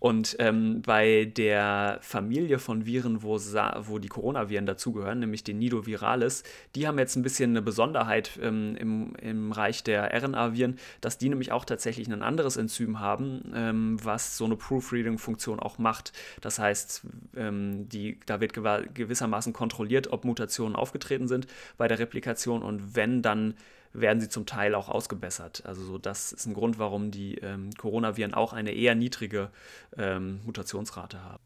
Und 0.00 0.36
ähm, 0.38 0.82
bei 0.82 1.24
der 1.24 1.98
Familie 2.02 2.58
von 2.58 2.86
Viren, 2.86 3.22
wo, 3.22 3.36
wo 3.36 3.98
die 3.98 4.08
Coronaviren 4.08 4.64
dazugehören, 4.64 5.18
nämlich 5.18 5.42
den 5.42 5.58
Nidovirales, 5.58 6.44
die 6.76 6.86
haben 6.86 6.98
jetzt 6.98 7.16
ein 7.16 7.22
bisschen 7.22 7.50
eine 7.50 7.62
Besonderheit 7.62 8.38
ähm, 8.40 8.76
im, 8.76 9.16
im 9.16 9.50
Reich 9.50 9.82
der 9.82 10.14
RNA-Viren, 10.14 10.78
dass 11.00 11.18
die 11.18 11.28
nämlich 11.28 11.50
auch 11.50 11.64
tatsächlich 11.64 12.06
ein 12.08 12.22
anderes 12.22 12.56
Enzym 12.56 13.00
haben, 13.00 13.52
ähm, 13.54 13.96
was 14.02 14.36
so 14.36 14.44
eine 14.44 14.56
Proofreading-Funktion 14.56 15.58
auch 15.58 15.78
macht. 15.78 16.12
Das 16.40 16.58
heißt, 16.60 17.02
ähm, 17.36 17.88
die, 17.88 18.20
da 18.26 18.40
wird 18.40 18.52
gewissermaßen 18.54 19.52
kontrolliert, 19.52 20.12
ob 20.12 20.24
Mutationen 20.24 20.76
aufgetreten 20.76 21.26
sind 21.26 21.48
bei 21.76 21.88
der 21.88 21.98
Replikation 21.98 22.62
und 22.62 22.94
wenn 22.94 23.22
dann 23.22 23.54
werden 23.92 24.20
sie 24.20 24.28
zum 24.28 24.46
Teil 24.46 24.74
auch 24.74 24.88
ausgebessert. 24.88 25.62
Also 25.64 25.84
so, 25.84 25.98
das 25.98 26.32
ist 26.32 26.46
ein 26.46 26.54
Grund, 26.54 26.78
warum 26.78 27.10
die 27.10 27.36
ähm, 27.36 27.70
Coronaviren 27.76 28.34
auch 28.34 28.52
eine 28.52 28.72
eher 28.72 28.94
niedrige 28.94 29.50
ähm, 29.96 30.40
Mutationsrate 30.44 31.22
haben. 31.22 31.42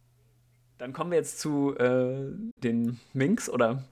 Dann 0.78 0.92
kommen 0.92 1.10
wir 1.10 1.18
jetzt 1.18 1.38
zu 1.38 1.76
äh, 1.76 2.32
den 2.58 2.98
Minks, 3.12 3.48
oder? 3.48 3.84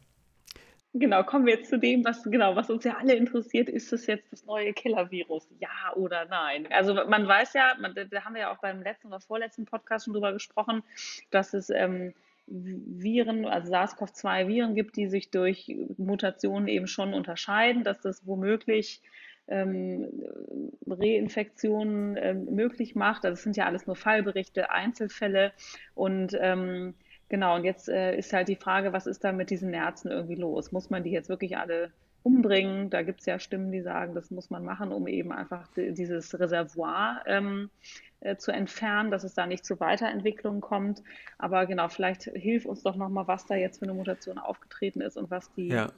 Genau, 0.93 1.23
kommen 1.23 1.47
wir 1.47 1.55
jetzt 1.55 1.71
zu 1.71 1.79
dem, 1.79 2.05
was 2.05 2.25
genau, 2.25 2.57
was 2.57 2.69
uns 2.69 2.83
ja 2.83 2.97
alle 2.97 3.15
interessiert, 3.15 3.69
ist 3.69 3.93
es 3.93 4.07
jetzt 4.07 4.33
das 4.33 4.45
neue 4.45 4.73
Killer-Virus? 4.73 5.49
Ja 5.61 5.95
oder 5.95 6.25
nein? 6.25 6.67
Also 6.73 6.95
man 6.95 7.29
weiß 7.29 7.53
ja, 7.53 7.77
man, 7.81 7.95
da 7.95 8.25
haben 8.25 8.35
wir 8.35 8.41
ja 8.41 8.53
auch 8.53 8.59
beim 8.59 8.83
letzten 8.83 9.07
oder 9.07 9.21
vorletzten 9.21 9.67
Podcast 9.67 10.07
schon 10.07 10.15
drüber 10.15 10.33
gesprochen, 10.33 10.83
dass 11.31 11.55
es 11.55 11.71
ähm, 11.71 12.13
Viren, 12.49 13.45
also 13.45 13.71
SARS-CoV-2-Viren 13.71 14.75
gibt, 14.75 14.97
die 14.97 15.07
sich 15.07 15.31
durch 15.31 15.73
Mutationen 15.97 16.67
eben 16.67 16.89
schon 16.89 17.15
unterscheiden, 17.15 17.85
dass 17.85 18.01
das 18.01 18.27
womöglich 18.27 19.01
ähm, 19.51 20.07
Reinfektionen 20.87 22.17
ähm, 22.17 22.45
möglich 22.47 22.95
macht. 22.95 23.25
Also 23.25 23.35
es 23.35 23.43
sind 23.43 23.57
ja 23.57 23.67
alles 23.67 23.87
nur 23.87 23.97
Fallberichte, 23.97 24.71
Einzelfälle 24.71 25.53
und 25.95 26.37
ähm, 26.41 26.95
genau, 27.29 27.57
und 27.57 27.65
jetzt 27.65 27.89
äh, 27.89 28.17
ist 28.17 28.33
halt 28.33 28.49
die 28.49 28.57
Frage, 28.57 28.93
was 28.93 29.07
ist 29.07 29.25
da 29.25 29.33
mit 29.33 29.51
diesen 29.51 29.71
Nerzen 29.71 30.11
irgendwie 30.11 30.37
los? 30.37 30.73
Muss 30.73 30.91
man 30.91 31.03
die 31.03 31.11
jetzt 31.11 31.29
wirklich 31.29 31.57
alle 31.59 31.91
umbringen? 32.23 32.91
Da 32.91 33.03
gibt 33.03 33.21
es 33.21 33.27
ja 33.27 33.39
Stimmen, 33.39 33.73
die 33.73 33.83
sagen, 33.83 34.15
das 34.15 34.31
muss 34.31 34.51
man 34.51 34.65
machen, 34.65 34.93
um 34.93 35.07
eben 35.07 35.33
einfach 35.33 35.69
dieses 35.77 36.39
Reservoir 36.39 37.23
ähm, 37.27 37.71
äh, 38.21 38.37
zu 38.37 38.53
entfernen, 38.53 39.11
dass 39.11 39.25
es 39.25 39.35
da 39.35 39.47
nicht 39.47 39.65
zu 39.65 39.81
Weiterentwicklungen 39.81 40.61
kommt. 40.61 41.03
Aber 41.39 41.67
genau, 41.67 41.89
vielleicht 41.89 42.25
hilf 42.25 42.67
uns 42.67 42.83
doch 42.83 42.97
nochmal, 42.97 43.27
was 43.27 43.47
da 43.47 43.55
jetzt 43.55 43.79
für 43.79 43.87
eine 43.87 43.95
Mutation 43.95 44.39
aufgetreten 44.39 45.01
ist 45.01 45.17
und 45.17 45.31
was 45.31 45.53
die 45.55 45.69
ja 45.69 45.91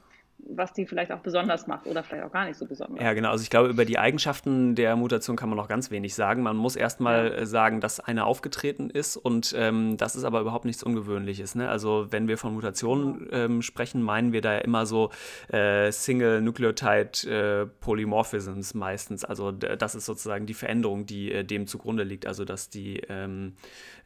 was 0.49 0.72
die 0.72 0.87
vielleicht 0.87 1.12
auch 1.12 1.20
besonders 1.20 1.66
macht 1.66 1.87
oder 1.87 2.02
vielleicht 2.02 2.25
auch 2.25 2.32
gar 2.32 2.46
nicht 2.46 2.56
so 2.56 2.66
besonders. 2.66 3.02
Ja, 3.02 3.12
genau. 3.12 3.30
Also 3.30 3.42
ich 3.42 3.50
glaube, 3.50 3.68
über 3.68 3.84
die 3.84 3.99
Eigenschaften 3.99 4.75
der 4.75 4.96
Mutation 4.96 5.37
kann 5.37 5.49
man 5.49 5.56
noch 5.56 5.68
ganz 5.68 5.90
wenig 5.90 6.14
sagen. 6.14 6.42
Man 6.42 6.56
muss 6.56 6.76
erstmal 6.76 7.26
ja. 7.26 7.34
Äh, 7.34 7.46
sagen, 7.46 7.80
dass 7.80 8.00
eine 8.00 8.25
aufgetreten 8.25 8.90
ist 8.90 9.16
und 9.16 9.54
ähm, 9.56 9.96
das 9.96 10.16
ist 10.16 10.25
aber 10.25 10.40
überhaupt 10.40 10.64
nichts 10.64 10.82
Ungewöhnliches. 10.82 11.54
Ne? 11.54 11.68
Also 11.68 12.06
wenn 12.11 12.28
wir 12.28 12.38
von 12.38 12.54
Mutationen 12.54 13.28
ähm, 13.30 13.62
sprechen, 13.62 14.02
meinen 14.02 14.32
wir 14.32 14.40
da 14.40 14.54
ja 14.54 14.58
immer 14.58 14.87
so 14.87 15.11
äh, 15.49 15.92
Single 15.92 16.40
Nucleotide 16.40 17.62
äh, 17.62 17.66
Polymorphisms 17.80 18.75
meistens. 18.75 19.25
Also 19.25 19.52
das 19.52 19.94
ist 19.94 20.06
sozusagen 20.06 20.46
die 20.46 20.54
Veränderung, 20.54 21.06
die 21.06 21.32
äh, 21.32 21.44
dem 21.44 21.66
zugrunde 21.66 22.02
liegt. 22.02 22.26
Also 22.26 22.44
dass 22.44 22.68
die, 22.68 23.00
ähm, 23.08 23.54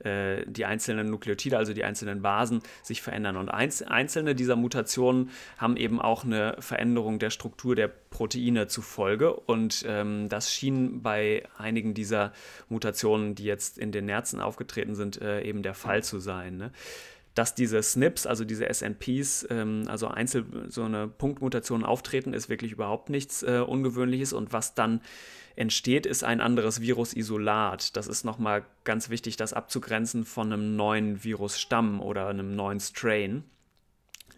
äh, 0.01 0.45
die 0.47 0.67
einzelnen 0.67 1.11
Nukleotide, 1.11 1.57
also 1.57 1.73
die 1.73 1.85
einzelnen 1.85 2.23
Basen 2.23 2.61
sich 2.83 3.01
verändern. 3.01 3.37
Und 3.37 3.49
einzelne 3.49 4.35
dieser 4.35 4.57
Mutationen 4.57 5.31
haben 5.59 5.77
eben 5.77 6.01
auch 6.01 6.26
eine 6.27 6.57
Veränderung 6.61 7.19
der 7.19 7.31
Struktur 7.31 7.75
der 7.75 7.89
Proteine 7.89 8.69
zufolge. 8.69 9.33
Und 9.35 9.85
ähm, 9.87 10.29
das 10.29 10.53
schien 10.53 11.03
bei 11.03 11.45
einigen 11.57 11.95
dieser 11.95 12.33
Mutationen, 12.69 13.35
die 13.35 13.45
jetzt 13.45 13.79
in 13.79 13.93
den 13.93 14.07
Nerzen 14.07 14.41
aufgetreten 14.41 14.95
sind, 14.95 15.21
äh, 15.21 15.43
eben 15.43 15.63
der 15.63 15.75
Fall 15.75 16.03
zu 16.03 16.19
sein. 16.19 16.57
Ne? 16.57 16.73
Dass 17.35 17.55
diese 17.55 17.83
SNPs, 17.83 18.27
also 18.27 18.45
diese 18.45 18.73
SNPs, 18.73 19.47
ähm, 19.51 19.85
also 19.89 20.09
einzel 20.09 20.45
so 20.69 20.85
eine 20.85 21.09
Punktmutation 21.09 21.85
auftreten, 21.85 22.35
ist 22.35 22.49
wirklich 22.49 22.73
überhaupt 22.73 23.11
nichts 23.11 23.43
äh, 23.43 23.63
Ungewöhnliches. 23.67 24.33
Und 24.33 24.53
was 24.53 24.75
dann 24.75 25.01
entsteht, 25.57 26.07
ist 26.07 26.23
ein 26.23 26.41
anderes 26.41 26.81
Virusisolat. 26.81 27.97
Das 27.97 28.07
ist 28.07 28.25
nochmal 28.25 28.65
ganz 28.85 29.11
wichtig, 29.11 29.37
das 29.37 29.55
abzugrenzen 29.55 30.25
von 30.25 30.53
einem 30.53 30.77
neuen 30.77 31.25
Virusstamm 31.25 32.01
oder 32.01 32.29
einem 32.29 32.55
neuen 32.55 32.81
Strain. 32.81 33.45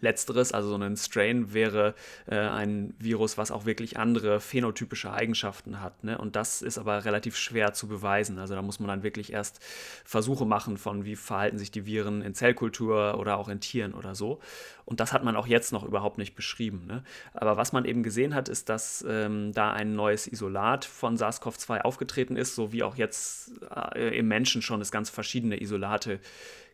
Letzteres, 0.01 0.51
also 0.51 0.69
so 0.69 0.75
ein 0.75 0.97
Strain, 0.97 1.53
wäre 1.53 1.93
äh, 2.27 2.37
ein 2.37 2.93
Virus, 2.99 3.37
was 3.37 3.51
auch 3.51 3.65
wirklich 3.65 3.97
andere 3.97 4.39
phänotypische 4.39 5.11
Eigenschaften 5.11 5.81
hat. 5.81 6.03
Ne? 6.03 6.17
Und 6.17 6.35
das 6.35 6.61
ist 6.61 6.77
aber 6.77 7.05
relativ 7.05 7.35
schwer 7.35 7.73
zu 7.73 7.87
beweisen. 7.87 8.39
Also 8.39 8.55
da 8.55 8.61
muss 8.61 8.79
man 8.79 8.87
dann 8.87 9.03
wirklich 9.03 9.33
erst 9.33 9.59
Versuche 10.05 10.45
machen 10.45 10.77
von, 10.77 11.05
wie 11.05 11.15
verhalten 11.15 11.57
sich 11.57 11.71
die 11.71 11.85
Viren 11.85 12.21
in 12.21 12.33
Zellkultur 12.33 13.17
oder 13.19 13.37
auch 13.37 13.49
in 13.49 13.59
Tieren 13.59 13.93
oder 13.93 14.15
so. 14.15 14.39
Und 14.85 14.99
das 14.99 15.13
hat 15.13 15.23
man 15.23 15.35
auch 15.35 15.45
jetzt 15.45 15.71
noch 15.71 15.83
überhaupt 15.83 16.17
nicht 16.17 16.33
beschrieben. 16.33 16.85
Ne? 16.87 17.03
Aber 17.33 17.57
was 17.57 17.73
man 17.73 17.85
eben 17.85 18.01
gesehen 18.01 18.33
hat, 18.33 18.49
ist, 18.49 18.69
dass 18.69 19.05
ähm, 19.07 19.53
da 19.53 19.71
ein 19.71 19.95
neues 19.95 20.25
Isolat 20.25 20.83
von 20.83 21.15
SARS-CoV-2 21.15 21.81
aufgetreten 21.81 22.35
ist, 22.35 22.55
so 22.55 22.71
wie 22.71 22.81
auch 22.81 22.95
jetzt 22.95 23.51
äh, 23.93 24.17
im 24.17 24.27
Menschen 24.27 24.63
schon 24.63 24.81
es 24.81 24.91
ganz 24.91 25.11
verschiedene 25.11 25.61
Isolate 25.61 26.19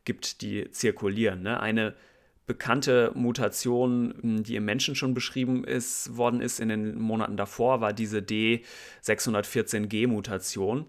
gibt, 0.06 0.42
die 0.42 0.72
zirkulieren. 0.72 1.42
Ne? 1.42 1.60
Eine 1.60 1.94
bekannte 2.46 3.12
Mutation, 3.16 4.14
hm, 4.22 4.44
die 4.44 4.56
im 4.56 4.66
Menschen 4.66 4.96
schon 4.96 5.14
beschrieben 5.14 5.64
ist, 5.64 6.18
worden 6.18 6.42
ist 6.42 6.60
in 6.60 6.68
den 6.70 7.00
Monaten 7.00 7.38
davor, 7.38 7.82
war 7.82 7.94
diese 7.94 8.20
D614G-Mutation. 8.20 10.86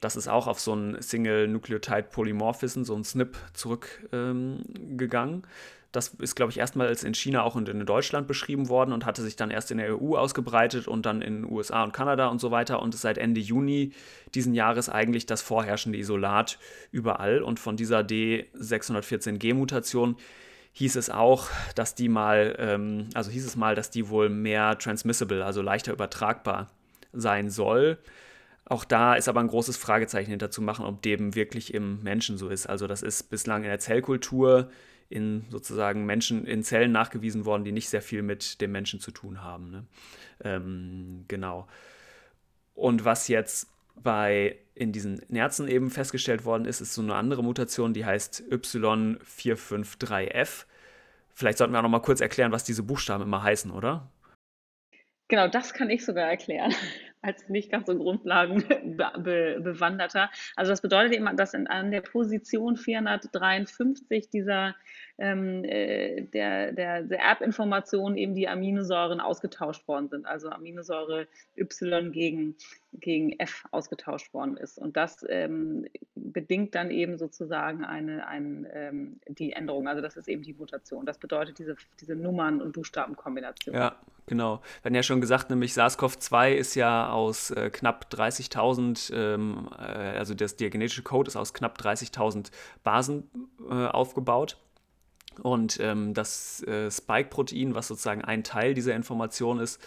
Das 0.00 0.16
ist 0.16 0.28
auch 0.28 0.46
auf 0.46 0.60
so 0.60 0.74
ein 0.74 1.00
Single 1.00 1.48
Nucleotide 1.48 2.08
Polymorphism, 2.10 2.84
so 2.84 2.94
ein 2.94 3.04
SNP, 3.04 3.38
zurückgegangen. 3.54 5.34
Ähm, 5.34 5.42
das 5.92 6.08
ist, 6.08 6.34
glaube 6.34 6.52
ich, 6.52 6.58
erstmals 6.58 7.04
in 7.04 7.14
China 7.14 7.42
auch 7.42 7.54
und 7.54 7.70
in 7.70 7.86
Deutschland 7.86 8.28
beschrieben 8.28 8.68
worden 8.68 8.92
und 8.92 9.06
hatte 9.06 9.22
sich 9.22 9.36
dann 9.36 9.50
erst 9.50 9.70
in 9.70 9.78
der 9.78 9.98
EU 9.98 10.16
ausgebreitet 10.16 10.88
und 10.88 11.06
dann 11.06 11.22
in 11.22 11.42
den 11.42 11.50
USA 11.50 11.82
und 11.84 11.94
Kanada 11.94 12.28
und 12.28 12.38
so 12.38 12.50
weiter 12.50 12.82
und 12.82 12.94
ist 12.94 13.00
seit 13.00 13.16
Ende 13.16 13.40
Juni 13.40 13.92
diesen 14.34 14.52
Jahres 14.52 14.90
eigentlich 14.90 15.24
das 15.24 15.40
vorherrschende 15.40 15.98
Isolat 15.98 16.58
überall. 16.90 17.42
Und 17.42 17.58
von 17.58 17.78
dieser 17.78 18.00
D614G-Mutation 18.00 20.16
hieß 20.76 20.96
es 20.96 21.08
auch, 21.08 21.48
dass 21.74 21.94
die 21.94 22.10
mal, 22.10 22.54
ähm, 22.58 23.08
also 23.14 23.30
hieß 23.30 23.46
es 23.46 23.56
mal, 23.56 23.74
dass 23.74 23.90
die 23.90 24.10
wohl 24.10 24.28
mehr 24.28 24.76
transmissible, 24.76 25.42
also 25.42 25.62
leichter 25.62 25.94
übertragbar 25.94 26.70
sein 27.14 27.48
soll. 27.48 27.96
Auch 28.66 28.84
da 28.84 29.14
ist 29.14 29.26
aber 29.26 29.40
ein 29.40 29.48
großes 29.48 29.78
Fragezeichen 29.78 30.28
hinter 30.28 30.50
zu 30.50 30.60
machen, 30.60 30.84
ob 30.84 31.00
dem 31.00 31.34
wirklich 31.34 31.72
im 31.72 32.02
Menschen 32.02 32.36
so 32.36 32.50
ist. 32.50 32.66
Also 32.66 32.86
das 32.86 33.02
ist 33.02 33.30
bislang 33.30 33.62
in 33.62 33.70
der 33.70 33.78
Zellkultur 33.78 34.70
in 35.08 35.46
sozusagen 35.48 36.04
Menschen 36.04 36.44
in 36.46 36.62
Zellen 36.62 36.92
nachgewiesen 36.92 37.46
worden, 37.46 37.64
die 37.64 37.72
nicht 37.72 37.88
sehr 37.88 38.02
viel 38.02 38.20
mit 38.20 38.60
dem 38.60 38.72
Menschen 38.72 39.00
zu 39.00 39.12
tun 39.12 39.42
haben. 39.42 39.70
Ne? 39.70 39.84
Ähm, 40.44 41.24
genau. 41.26 41.68
Und 42.74 43.06
was 43.06 43.28
jetzt 43.28 43.68
bei 44.02 44.58
in 44.76 44.92
diesen 44.92 45.20
Nerzen 45.28 45.66
eben 45.68 45.90
festgestellt 45.90 46.44
worden 46.44 46.66
ist, 46.66 46.82
ist 46.82 46.94
so 46.94 47.02
eine 47.02 47.14
andere 47.14 47.42
Mutation, 47.42 47.94
die 47.94 48.04
heißt 48.04 48.44
Y453F. 48.50 50.66
Vielleicht 51.34 51.58
sollten 51.58 51.72
wir 51.72 51.78
auch 51.78 51.82
noch 51.82 51.88
mal 51.88 52.00
kurz 52.00 52.20
erklären, 52.20 52.52
was 52.52 52.62
diese 52.62 52.82
Buchstaben 52.82 53.24
immer 53.24 53.42
heißen, 53.42 53.70
oder? 53.70 54.10
Genau, 55.28 55.48
das 55.48 55.74
kann 55.74 55.90
ich 55.90 56.04
sogar 56.04 56.28
erklären, 56.28 56.72
als 57.22 57.48
nicht 57.48 57.72
ganz 57.72 57.86
so 57.86 57.96
Grundlagenbewanderter. 57.96 60.30
Also 60.56 60.72
das 60.72 60.82
bedeutet 60.82 61.14
eben, 61.14 61.34
dass 61.36 61.54
in, 61.54 61.66
an 61.66 61.90
der 61.90 62.02
Position 62.02 62.76
453 62.76 64.28
dieser 64.28 64.76
ähm, 65.18 65.64
äh, 65.64 66.22
der, 66.22 66.72
der, 66.72 67.02
der 67.02 67.20
Erbinformation 67.20 68.16
eben 68.16 68.34
die 68.34 68.48
Aminosäuren 68.48 69.20
ausgetauscht 69.20 69.86
worden 69.88 70.08
sind, 70.08 70.26
also 70.26 70.50
Aminosäure 70.50 71.26
Y 71.56 72.12
gegen, 72.12 72.56
gegen 72.92 73.38
F 73.38 73.64
ausgetauscht 73.70 74.34
worden 74.34 74.56
ist. 74.56 74.78
Und 74.78 74.96
das 74.96 75.24
ähm, 75.28 75.86
bedingt 76.14 76.74
dann 76.74 76.90
eben 76.90 77.16
sozusagen 77.16 77.84
eine, 77.84 78.26
eine, 78.26 78.68
ähm, 78.74 79.20
die 79.28 79.52
Änderung. 79.52 79.88
Also 79.88 80.02
das 80.02 80.16
ist 80.16 80.28
eben 80.28 80.42
die 80.42 80.52
Mutation. 80.52 81.06
Das 81.06 81.18
bedeutet 81.18 81.58
diese, 81.58 81.76
diese 82.00 82.14
Nummern- 82.14 82.60
und 82.60 82.72
Buchstabenkombination. 82.72 83.74
Ja, 83.74 83.96
genau. 84.26 84.60
Wir 84.82 84.84
hatten 84.84 84.94
ja 84.94 85.02
schon 85.02 85.22
gesagt, 85.22 85.48
nämlich 85.48 85.72
SARS-CoV-2 85.72 86.52
ist 86.52 86.74
ja 86.74 87.10
aus 87.10 87.50
äh, 87.50 87.70
knapp 87.70 88.08
30.000, 88.12 89.14
ähm, 89.14 89.68
äh, 89.78 89.82
also 89.82 90.34
das, 90.34 90.56
der 90.56 90.68
genetische 90.68 91.02
Code 91.02 91.28
ist 91.28 91.36
aus 91.36 91.54
knapp 91.54 91.78
30.000 91.78 92.50
Basen 92.82 93.30
äh, 93.70 93.86
aufgebaut 93.86 94.58
Und 95.40 95.78
ähm, 95.80 96.14
das 96.14 96.62
äh, 96.62 96.90
Spike-Protein, 96.90 97.74
was 97.74 97.88
sozusagen 97.88 98.22
ein 98.22 98.44
Teil 98.44 98.74
dieser 98.74 98.94
Information 98.94 99.58
ist, 99.60 99.80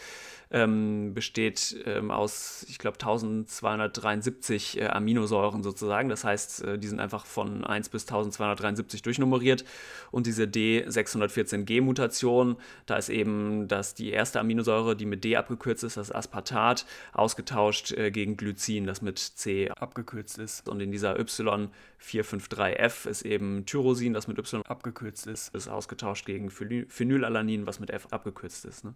ähm, 0.52 1.14
besteht 1.14 1.78
ähm, 1.86 2.10
aus, 2.10 2.66
ich 2.70 2.80
glaube, 2.80 2.96
1273 2.96 4.82
äh, 4.82 4.88
Aminosäuren 4.88 5.62
sozusagen. 5.62 6.10
Das 6.10 6.24
heißt, 6.24 6.64
äh, 6.64 6.80
die 6.80 6.88
sind 6.88 7.00
einfach 7.00 7.28
von 7.28 7.64
1 7.64 7.90
bis 7.90 8.02
1273 8.04 9.04
durchnummeriert. 9.04 9.64
Und 10.10 10.26
diese 10.26 10.46
D614G-Mutation, 10.46 12.56
da 12.88 12.98
ist 12.98 13.10
eben 13.10 13.68
das, 13.68 13.94
die 13.94 14.10
erste 14.10 14.40
Aminosäure, 14.40 14.96
die 14.96 15.06
mit 15.06 15.24
D 15.24 15.36
abgekürzt 15.36 15.84
ist, 15.84 15.98
das 15.98 16.12
Aspartat, 16.12 16.88
ausgetauscht 17.14 17.92
äh, 17.92 18.10
gegen 18.10 18.36
Glycin, 18.36 18.88
das 18.88 19.04
mit 19.04 19.20
C 19.20 19.70
abgekürzt 19.70 20.40
ist. 20.40 20.68
Und 20.68 20.82
in 20.82 20.92
dieser 20.92 21.16
Y453F 21.20 23.08
ist 23.08 23.22
eben 23.22 23.68
Tyrosin, 23.68 24.14
das 24.14 24.28
mit 24.28 24.40
Y 24.40 24.64
abgekürzt 24.66 25.28
ist, 25.28 25.54
ist 25.54 25.68
ausgetauscht 25.68 26.26
gegen 26.26 26.50
Phenylalanin, 26.50 27.68
was 27.68 27.80
mit 27.80 27.92
F 27.92 28.08
abgekürzt 28.10 28.66
ist. 28.66 28.84
Ne? 28.84 28.96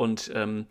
Und 0.00 0.30
ähm, 0.34 0.64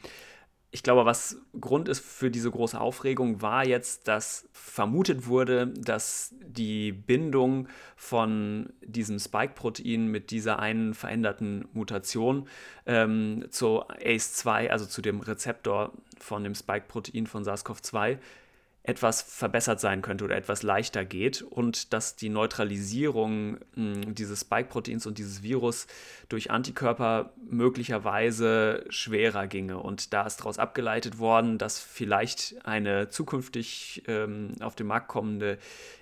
ich 0.72 0.82
glaube, 0.82 1.06
was 1.06 1.38
Grund 1.62 1.88
ist 1.88 2.00
für 2.00 2.32
diese 2.32 2.50
große 2.50 2.82
Aufregung, 2.82 3.44
war 3.44 3.64
jetzt, 3.64 4.08
dass 4.08 4.50
vermutet 4.54 5.28
wurde, 5.28 5.68
dass 5.68 6.34
die 6.42 6.92
Bindung 6.92 7.68
von 7.96 8.74
diesem 8.82 9.20
Spike-Protein 9.20 10.08
mit 10.08 10.32
dieser 10.32 10.58
einen 10.58 10.96
veränderten 10.96 11.68
Mutation 11.74 12.48
ähm, 12.88 13.46
zu 13.52 13.84
ACE2, 13.84 14.70
also 14.70 14.88
zu 14.88 15.04
dem 15.04 15.20
Rezeptor 15.20 15.94
von 16.18 16.44
dem 16.44 16.56
Spike-Protein 16.56 17.28
von 17.28 17.44
SARS-CoV-2, 17.44 18.18
etwas 18.89 19.22
verbessert 19.22 19.79
sein 19.79 20.01
könnte 20.01 20.25
oder 20.25 20.36
etwas 20.36 20.63
leichter 20.63 21.05
geht 21.05 21.43
und 21.43 21.93
dass 21.93 22.15
die 22.15 22.29
Neutralisierung 22.29 23.58
hm, 23.75 24.15
dieses 24.15 24.41
Spike-Proteins 24.41 25.05
und 25.05 25.19
dieses 25.19 25.43
Virus 25.43 25.88
durch 26.27 26.50
Antikörper 26.50 27.31
möglicherweise 27.50 28.84
schwerer 28.89 29.48
ginge. 29.48 29.77
Und 29.77 30.13
da 30.13 30.24
ist 30.25 30.38
daraus 30.38 30.58
abgeleitet 30.58 31.19
worden, 31.19 31.58
dass 31.60 31.79
vielleicht 31.79 32.55
eine 32.65 33.10
zukünftig 33.10 34.03
ähm, 34.08 34.53
auf 34.60 34.75
den 34.75 34.88
Markt 34.88 35.08
kommende 35.08 35.60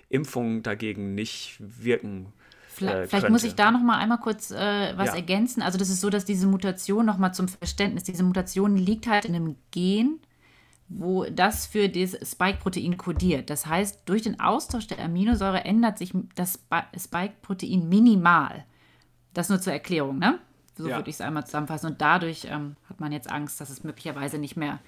Impfung 0.08 0.62
dagegen 0.62 1.14
nicht 1.14 1.56
wirken 1.58 2.32
Vielleicht, 2.78 2.96
äh, 2.96 3.06
vielleicht 3.08 3.30
muss 3.30 3.44
ich 3.44 3.56
da 3.56 3.72
noch 3.72 3.82
mal 3.82 3.98
einmal 3.98 4.18
kurz 4.18 4.50
äh, 4.52 4.92
was 4.96 5.08
ja. 5.08 5.14
ergänzen. 5.16 5.62
Also 5.62 5.78
das 5.78 5.90
ist 5.90 6.00
so, 6.00 6.10
dass 6.10 6.24
diese 6.24 6.46
Mutation 6.46 7.04
noch 7.04 7.18
mal 7.18 7.32
zum 7.32 7.48
Verständnis, 7.48 8.04
diese 8.04 8.22
Mutation 8.22 8.76
liegt 8.76 9.08
halt 9.08 9.24
in 9.24 9.34
einem 9.34 9.56
Gen, 9.72 10.20
wo 10.88 11.24
das 11.24 11.66
für 11.66 11.88
das 11.88 12.12
Spike-Protein 12.12 12.96
kodiert. 12.96 13.50
Das 13.50 13.66
heißt, 13.66 14.02
durch 14.06 14.22
den 14.22 14.40
Austausch 14.40 14.86
der 14.86 14.98
Aminosäure 15.00 15.64
ändert 15.64 15.98
sich 15.98 16.12
das 16.34 16.60
Spike-Protein 16.96 17.88
minimal. 17.88 18.64
Das 19.34 19.48
nur 19.48 19.60
zur 19.60 19.72
Erklärung, 19.72 20.18
ne? 20.18 20.38
So 20.76 20.88
ja. 20.88 20.96
würde 20.96 21.10
ich 21.10 21.16
es 21.16 21.20
einmal 21.20 21.44
zusammenfassen. 21.44 21.90
Und 21.90 22.00
dadurch 22.00 22.46
ähm, 22.48 22.76
hat 22.88 23.00
man 23.00 23.12
jetzt 23.12 23.30
Angst, 23.30 23.60
dass 23.60 23.68
es 23.68 23.84
möglicherweise 23.84 24.38
nicht 24.38 24.56
mehr 24.56 24.78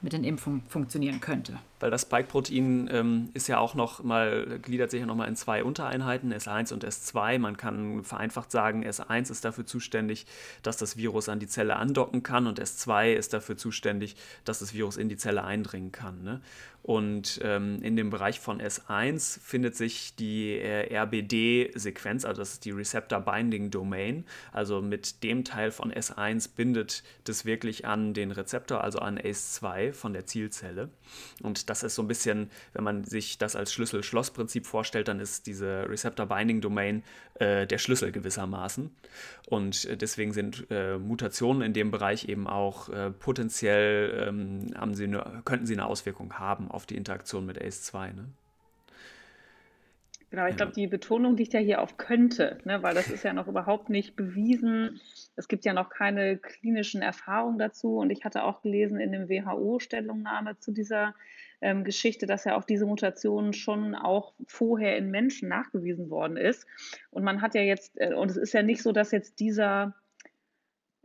mit 0.00 0.12
den 0.12 0.24
Impfungen 0.24 0.62
funktionieren 0.68 1.20
könnte. 1.20 1.58
Weil 1.80 1.90
das 1.90 2.02
Spike-Protein 2.02 2.88
ähm, 2.92 3.30
ist 3.34 3.48
ja 3.48 3.58
auch 3.58 3.74
noch 3.74 4.02
mal, 4.02 4.58
gliedert 4.60 4.90
sich 4.90 5.00
ja 5.00 5.06
nochmal 5.06 5.28
in 5.28 5.36
zwei 5.36 5.62
Untereinheiten, 5.62 6.32
S1 6.32 6.72
und 6.72 6.84
S2. 6.84 7.38
Man 7.38 7.56
kann 7.56 8.04
vereinfacht 8.04 8.50
sagen, 8.50 8.84
S1 8.84 9.30
ist 9.30 9.44
dafür 9.44 9.66
zuständig, 9.66 10.26
dass 10.62 10.76
das 10.76 10.96
Virus 10.96 11.28
an 11.28 11.40
die 11.40 11.46
Zelle 11.46 11.76
andocken 11.76 12.22
kann 12.22 12.46
und 12.46 12.60
S2 12.60 13.12
ist 13.12 13.32
dafür 13.32 13.56
zuständig, 13.56 14.16
dass 14.44 14.58
das 14.58 14.74
Virus 14.74 14.96
in 14.96 15.08
die 15.08 15.16
Zelle 15.16 15.44
eindringen 15.44 15.92
kann. 15.92 16.22
Ne? 16.22 16.40
Und 16.82 17.40
ähm, 17.42 17.82
in 17.82 17.96
dem 17.96 18.08
Bereich 18.08 18.40
von 18.40 18.62
S1 18.62 19.40
findet 19.40 19.76
sich 19.76 20.14
die 20.14 20.52
äh, 20.52 20.96
RBD-Sequenz, 20.96 22.24
also 22.24 22.40
das 22.40 22.54
ist 22.54 22.64
die 22.64 22.70
Receptor 22.70 23.20
Binding 23.20 23.70
Domain. 23.70 24.24
Also 24.52 24.80
mit 24.80 25.22
dem 25.22 25.44
Teil 25.44 25.70
von 25.70 25.92
S1 25.92 26.50
bindet 26.56 27.02
das 27.24 27.44
wirklich 27.44 27.84
an 27.84 28.14
den 28.14 28.30
Rezeptor, 28.30 28.82
also 28.82 29.00
an 29.00 29.18
ACE2 29.18 29.92
von 29.92 30.14
der 30.14 30.24
Zielzelle. 30.24 30.88
Und 31.42 31.67
das 31.68 31.82
ist 31.82 31.94
so 31.94 32.02
ein 32.02 32.08
bisschen, 32.08 32.50
wenn 32.72 32.84
man 32.84 33.04
sich 33.04 33.38
das 33.38 33.56
als 33.56 33.72
Schlüssel-Schloss-Prinzip 33.72 34.66
vorstellt, 34.66 35.08
dann 35.08 35.20
ist 35.20 35.46
diese 35.46 35.88
Receptor 35.88 36.26
Binding 36.26 36.60
Domain 36.60 37.02
äh, 37.34 37.66
der 37.66 37.78
Schlüssel 37.78 38.12
gewissermaßen. 38.12 38.90
Und 39.48 39.84
äh, 39.84 39.96
deswegen 39.96 40.32
sind 40.32 40.66
äh, 40.70 40.98
Mutationen 40.98 41.62
in 41.62 41.72
dem 41.72 41.90
Bereich 41.90 42.28
eben 42.28 42.46
auch 42.46 42.88
äh, 42.88 43.10
potenziell, 43.10 44.26
ähm, 44.28 44.66
haben 44.76 44.94
sie 44.94 45.04
eine, 45.04 45.42
könnten 45.44 45.66
sie 45.66 45.74
eine 45.74 45.86
Auswirkung 45.86 46.38
haben 46.38 46.70
auf 46.70 46.86
die 46.86 46.96
Interaktion 46.96 47.46
mit 47.46 47.60
ACE2. 47.60 48.14
Ne? 48.14 48.28
Genau, 50.30 50.46
ich 50.46 50.56
glaube, 50.56 50.72
die 50.72 50.86
Betonung 50.86 51.38
liegt 51.38 51.54
ja 51.54 51.60
hier 51.60 51.80
auf 51.80 51.96
könnte, 51.96 52.58
ne, 52.64 52.82
weil 52.82 52.94
das 52.94 53.08
ist 53.08 53.24
ja 53.24 53.32
noch 53.32 53.48
überhaupt 53.48 53.88
nicht 53.88 54.14
bewiesen. 54.14 55.00
Es 55.36 55.48
gibt 55.48 55.64
ja 55.64 55.72
noch 55.72 55.88
keine 55.88 56.36
klinischen 56.36 57.00
Erfahrungen 57.00 57.58
dazu. 57.58 57.96
Und 57.96 58.10
ich 58.10 58.24
hatte 58.26 58.44
auch 58.44 58.60
gelesen 58.60 59.00
in 59.00 59.12
dem 59.12 59.30
WHO-Stellungnahme 59.30 60.58
zu 60.58 60.72
dieser 60.72 61.14
ähm, 61.60 61.84
Geschichte, 61.84 62.26
dass 62.26 62.44
ja 62.44 62.56
auch 62.56 62.64
diese 62.64 62.86
Mutation 62.86 63.52
schon 63.52 63.94
auch 63.94 64.34
vorher 64.46 64.96
in 64.96 65.10
Menschen 65.10 65.48
nachgewiesen 65.48 66.10
worden 66.10 66.36
ist. 66.36 66.66
Und 67.10 67.24
man 67.24 67.42
hat 67.42 67.54
ja 67.54 67.62
jetzt, 67.62 68.00
äh, 68.00 68.14
und 68.14 68.30
es 68.30 68.36
ist 68.36 68.52
ja 68.52 68.62
nicht 68.62 68.82
so, 68.82 68.92
dass 68.92 69.10
jetzt 69.10 69.40
dieser 69.40 69.94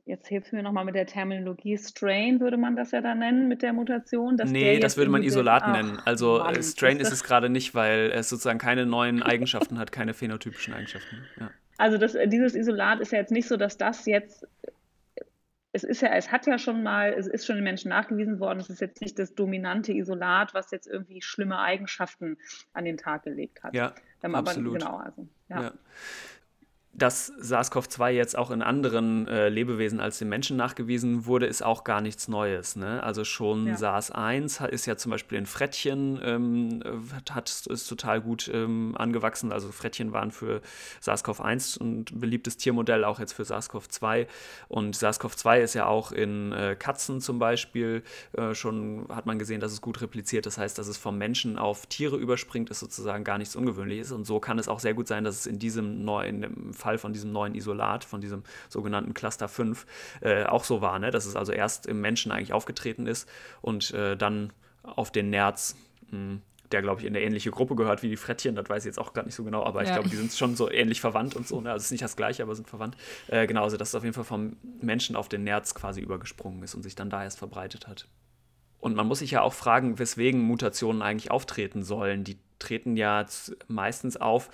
Jetzt 0.05 0.27
hilft 0.27 0.51
mir 0.51 0.63
nochmal 0.63 0.83
mit 0.83 0.95
der 0.95 1.05
Terminologie. 1.05 1.77
Strain 1.77 2.41
würde 2.41 2.57
man 2.57 2.75
das 2.75 2.91
ja 2.91 2.99
dann 2.99 3.19
nennen 3.19 3.47
mit 3.47 3.61
der 3.61 3.71
Mutation. 3.71 4.35
Dass 4.35 4.51
nee, 4.51 4.77
das 4.79 4.97
würde 4.97 5.09
man 5.09 5.23
Isolat 5.23 5.65
nennen. 5.69 5.97
Also 6.03 6.39
Mann, 6.39 6.61
Strain 6.61 6.99
ist, 6.99 7.07
ist 7.07 7.13
es 7.13 7.23
gerade 7.23 7.49
nicht, 7.49 7.73
weil 7.73 8.11
es 8.13 8.27
sozusagen 8.27 8.59
keine 8.59 8.85
neuen 8.85 9.23
Eigenschaften 9.23 9.79
hat, 9.79 9.93
keine 9.93 10.13
phänotypischen 10.13 10.73
Eigenschaften. 10.73 11.23
Ja. 11.39 11.51
Also 11.77 11.97
das, 11.97 12.17
dieses 12.25 12.53
Isolat 12.53 12.99
ist 12.99 13.13
ja 13.13 13.19
jetzt 13.19 13.31
nicht 13.31 13.47
so, 13.47 13.55
dass 13.55 13.77
das 13.77 14.05
jetzt 14.05 14.45
es 15.73 15.83
ist 15.83 16.01
ja, 16.01 16.09
es 16.09 16.31
hat 16.31 16.45
ja 16.45 16.57
schon 16.59 16.83
mal, 16.83 17.13
es 17.13 17.27
ist 17.27 17.45
schon 17.45 17.55
den 17.55 17.63
Menschen 17.63 17.89
nachgewiesen 17.89 18.39
worden, 18.39 18.59
es 18.59 18.69
ist 18.69 18.79
jetzt 18.79 19.01
nicht 19.01 19.17
das 19.17 19.33
dominante 19.33 19.91
Isolat, 19.91 20.53
was 20.53 20.71
jetzt 20.71 20.87
irgendwie 20.87 21.21
schlimme 21.21 21.59
Eigenschaften 21.59 22.37
an 22.73 22.85
den 22.85 22.97
Tag 22.97 23.23
gelegt 23.23 23.63
hat. 23.63 23.73
Ja, 23.73 23.93
ähm, 24.21 24.35
absolut. 24.35 24.81
Aber 24.81 24.91
genau, 24.91 25.03
also, 25.03 25.27
ja. 25.49 25.61
ja 25.63 25.73
dass 26.95 27.33
SARS-CoV-2 27.39 28.11
jetzt 28.11 28.37
auch 28.37 28.51
in 28.51 28.61
anderen 28.61 29.27
äh, 29.27 29.49
Lebewesen 29.49 29.99
als 29.99 30.19
den 30.19 30.29
Menschen 30.29 30.57
nachgewiesen 30.57 31.25
wurde, 31.25 31.47
ist 31.47 31.63
auch 31.63 31.83
gar 31.83 32.01
nichts 32.01 32.27
Neues. 32.27 32.75
Ne? 32.75 33.01
Also 33.01 33.23
schon 33.23 33.65
ja. 33.65 33.75
SARS-1 33.75 34.67
ist 34.67 34.85
ja 34.85 34.95
zum 34.95 35.09
Beispiel 35.09 35.39
in 35.39 35.47
Frettchen, 35.47 36.19
ähm, 36.23 36.83
hat, 37.31 37.49
ist 37.67 37.87
total 37.87 38.21
gut 38.21 38.49
ähm, 38.53 38.93
angewachsen. 38.95 39.51
Also 39.51 39.71
Frettchen 39.71 40.13
waren 40.13 40.29
für 40.29 40.61
SARS-CoV-1 41.01 41.81
ein 41.81 42.05
beliebtes 42.13 42.57
Tiermodell, 42.57 43.05
auch 43.05 43.19
jetzt 43.19 43.33
für 43.33 43.43
SARS-CoV-2. 43.43 44.27
Und 44.67 44.95
SARS-CoV-2 44.95 45.61
ist 45.61 45.73
ja 45.73 45.87
auch 45.87 46.11
in 46.11 46.51
äh, 46.51 46.75
Katzen 46.77 47.21
zum 47.21 47.39
Beispiel 47.39 48.03
äh, 48.33 48.53
schon, 48.53 49.07
hat 49.09 49.25
man 49.25 49.39
gesehen, 49.39 49.61
dass 49.61 49.71
es 49.71 49.81
gut 49.81 49.99
repliziert. 50.01 50.45
Das 50.45 50.59
heißt, 50.59 50.77
dass 50.77 50.87
es 50.87 50.97
vom 50.97 51.17
Menschen 51.17 51.57
auf 51.57 51.87
Tiere 51.87 52.17
überspringt, 52.17 52.69
ist 52.69 52.81
sozusagen 52.81 53.23
gar 53.23 53.39
nichts 53.39 53.55
Ungewöhnliches. 53.55 54.11
Und 54.11 54.25
so 54.25 54.39
kann 54.39 54.59
es 54.59 54.67
auch 54.67 54.79
sehr 54.79 54.93
gut 54.93 55.07
sein, 55.07 55.23
dass 55.23 55.39
es 55.39 55.45
in 55.47 55.57
diesem 55.57 56.05
neuen 56.05 56.71
Fall 56.83 56.97
von 56.97 57.13
diesem 57.13 57.31
neuen 57.31 57.55
Isolat, 57.55 58.03
von 58.03 58.19
diesem 58.19 58.43
sogenannten 58.69 59.13
Cluster 59.13 59.47
5, 59.47 59.85
äh, 60.21 60.43
auch 60.43 60.65
so 60.65 60.81
war, 60.81 60.99
ne? 60.99 61.11
dass 61.11 61.25
es 61.25 61.35
also 61.35 61.51
erst 61.51 61.87
im 61.87 62.01
Menschen 62.01 62.31
eigentlich 62.31 62.53
aufgetreten 62.53 63.07
ist 63.07 63.29
und 63.61 63.91
äh, 63.91 64.17
dann 64.17 64.51
auf 64.83 65.11
den 65.11 65.29
Nerz, 65.29 65.75
mh, 66.11 66.17
hm, 66.17 66.41
der, 66.71 66.81
glaube 66.81 67.01
ich, 67.01 67.07
in 67.07 67.15
eine 67.15 67.23
ähnliche 67.23 67.51
Gruppe 67.51 67.75
gehört 67.75 68.01
wie 68.01 68.09
die 68.09 68.17
Frettchen, 68.17 68.55
das 68.55 68.67
weiß 68.67 68.83
ich 68.83 68.87
jetzt 68.87 68.97
auch 68.97 69.13
gar 69.13 69.23
nicht 69.23 69.35
so 69.35 69.43
genau, 69.43 69.63
aber 69.63 69.83
ja. 69.83 69.89
ich 69.89 69.93
glaube, 69.93 70.09
die 70.09 70.15
sind 70.15 70.33
schon 70.33 70.55
so 70.55 70.71
ähnlich 70.71 71.01
verwandt 71.01 71.35
und 71.35 71.47
so. 71.47 71.61
Ne? 71.61 71.71
Also 71.71 71.83
es 71.83 71.85
ist 71.85 71.91
nicht 71.91 72.03
das 72.03 72.15
gleiche, 72.15 72.41
aber 72.41 72.55
sind 72.55 72.67
verwandt. 72.67 72.97
Äh, 73.27 73.45
genau, 73.45 73.63
also 73.63 73.77
dass 73.77 73.89
es 73.89 73.95
auf 73.95 74.03
jeden 74.03 74.15
Fall 74.15 74.23
vom 74.23 74.57
Menschen 74.81 75.15
auf 75.15 75.29
den 75.29 75.43
Nerz 75.43 75.75
quasi 75.75 76.01
übergesprungen 76.01 76.63
ist 76.63 76.73
und 76.73 76.81
sich 76.81 76.95
dann 76.95 77.11
da 77.11 77.23
erst 77.23 77.37
verbreitet 77.37 77.87
hat. 77.87 78.07
Und 78.79 78.95
man 78.95 79.07
muss 79.07 79.19
sich 79.19 79.31
ja 79.31 79.41
auch 79.41 79.53
fragen, 79.53 79.97
weswegen 79.99 80.41
Mutationen 80.41 81.01
eigentlich 81.01 81.31
auftreten 81.31 81.83
sollen. 81.83 82.25
Die 82.25 82.37
treten 82.59 82.97
ja 82.97 83.25
meistens 83.67 84.17
auf, 84.17 84.49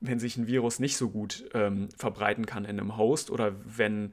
wenn 0.00 0.18
sich 0.18 0.36
ein 0.36 0.46
Virus 0.46 0.78
nicht 0.78 0.96
so 0.96 1.08
gut 1.10 1.44
ähm, 1.54 1.88
verbreiten 1.96 2.46
kann 2.46 2.64
in 2.64 2.78
einem 2.78 2.96
Host 2.96 3.30
oder 3.30 3.54
wenn 3.64 4.12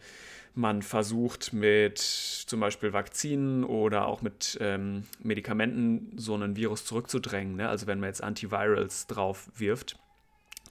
man 0.55 0.81
versucht 0.81 1.51
mit 1.51 1.97
zum 1.97 2.59
Beispiel 2.59 2.93
Vakzinen 2.93 3.63
oder 3.63 4.05
auch 4.05 4.21
mit 4.21 4.57
ähm, 4.61 5.03
Medikamenten 5.19 6.17
so 6.17 6.35
einen 6.35 6.55
Virus 6.55 6.85
zurückzudrängen. 6.85 7.55
Ne? 7.55 7.69
Also 7.69 7.87
wenn 7.87 7.99
man 7.99 8.09
jetzt 8.09 8.23
Antivirals 8.23 9.07
drauf 9.07 9.49
wirft, 9.55 9.97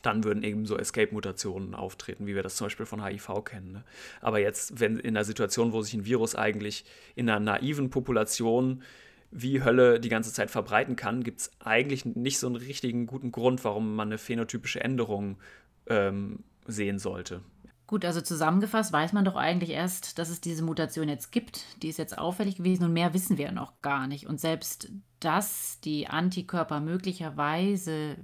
dann 0.03 0.25
würden 0.25 0.42
eben 0.42 0.66
so 0.66 0.77
Escape-Mutationen 0.77 1.75
auftreten, 1.75 2.27
wie 2.27 2.35
wir 2.35 2.42
das 2.42 2.57
zum 2.57 2.66
Beispiel 2.66 2.87
von 2.87 3.05
HIV 3.05 3.44
kennen. 3.44 3.72
Ne? 3.72 3.85
Aber 4.20 4.38
jetzt, 4.38 4.79
wenn 4.81 4.98
in 4.98 5.16
einer 5.16 5.25
Situation, 5.25 5.72
wo 5.72 5.83
sich 5.83 5.94
ein 5.94 6.05
Virus 6.05 6.35
eigentlich 6.35 6.85
in 7.14 7.29
einer 7.29 7.40
naiven 7.40 7.90
Population 7.90 8.83
wie 9.32 9.62
Hölle 9.64 9.98
die 9.98 10.10
ganze 10.10 10.32
Zeit 10.32 10.50
verbreiten 10.50 10.94
kann, 10.94 11.24
gibt 11.24 11.40
es 11.40 11.50
eigentlich 11.60 12.04
nicht 12.04 12.38
so 12.38 12.46
einen 12.46 12.56
richtigen 12.56 13.06
guten 13.06 13.32
Grund, 13.32 13.64
warum 13.64 13.96
man 13.96 14.08
eine 14.08 14.18
phänotypische 14.18 14.84
Änderung 14.84 15.38
ähm, 15.86 16.44
sehen 16.66 16.98
sollte. 16.98 17.40
Gut, 17.86 18.04
also 18.04 18.20
zusammengefasst 18.20 18.92
weiß 18.92 19.12
man 19.12 19.24
doch 19.24 19.36
eigentlich 19.36 19.70
erst, 19.70 20.18
dass 20.18 20.30
es 20.30 20.40
diese 20.40 20.62
Mutation 20.62 21.08
jetzt 21.08 21.32
gibt. 21.32 21.82
Die 21.82 21.88
ist 21.88 21.98
jetzt 21.98 22.16
auffällig 22.16 22.56
gewesen 22.56 22.84
und 22.84 22.92
mehr 22.92 23.12
wissen 23.12 23.38
wir 23.38 23.52
noch 23.52 23.82
gar 23.82 24.06
nicht. 24.06 24.26
Und 24.26 24.40
selbst 24.40 24.90
dass 25.20 25.78
die 25.80 26.08
Antikörper 26.08 26.80
möglicherweise, 26.80 28.16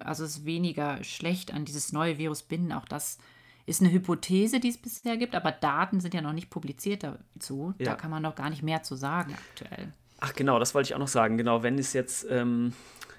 also 0.00 0.24
es 0.24 0.44
weniger 0.44 1.02
schlecht 1.02 1.52
an 1.52 1.64
dieses 1.64 1.92
neue 1.92 2.18
Virus 2.18 2.42
binden, 2.42 2.72
auch 2.72 2.84
das 2.84 3.18
ist 3.66 3.80
eine 3.80 3.90
Hypothese, 3.90 4.60
die 4.60 4.68
es 4.68 4.78
bisher 4.78 5.16
gibt, 5.16 5.34
aber 5.34 5.52
Daten 5.52 6.00
sind 6.00 6.14
ja 6.14 6.20
noch 6.20 6.32
nicht 6.32 6.50
publiziert 6.50 7.02
dazu. 7.02 7.74
Ja. 7.78 7.86
Da 7.86 7.94
kann 7.94 8.10
man 8.10 8.22
noch 8.22 8.34
gar 8.34 8.50
nicht 8.50 8.62
mehr 8.62 8.82
zu 8.82 8.94
sagen 8.94 9.34
aktuell. 9.34 9.92
Ach 10.20 10.34
genau, 10.34 10.58
das 10.58 10.74
wollte 10.74 10.88
ich 10.88 10.94
auch 10.94 11.00
noch 11.00 11.08
sagen. 11.08 11.36
Genau, 11.36 11.62
wenn 11.62 11.78
es 11.78 11.92
jetzt 11.92 12.26
ähm, 12.30 12.74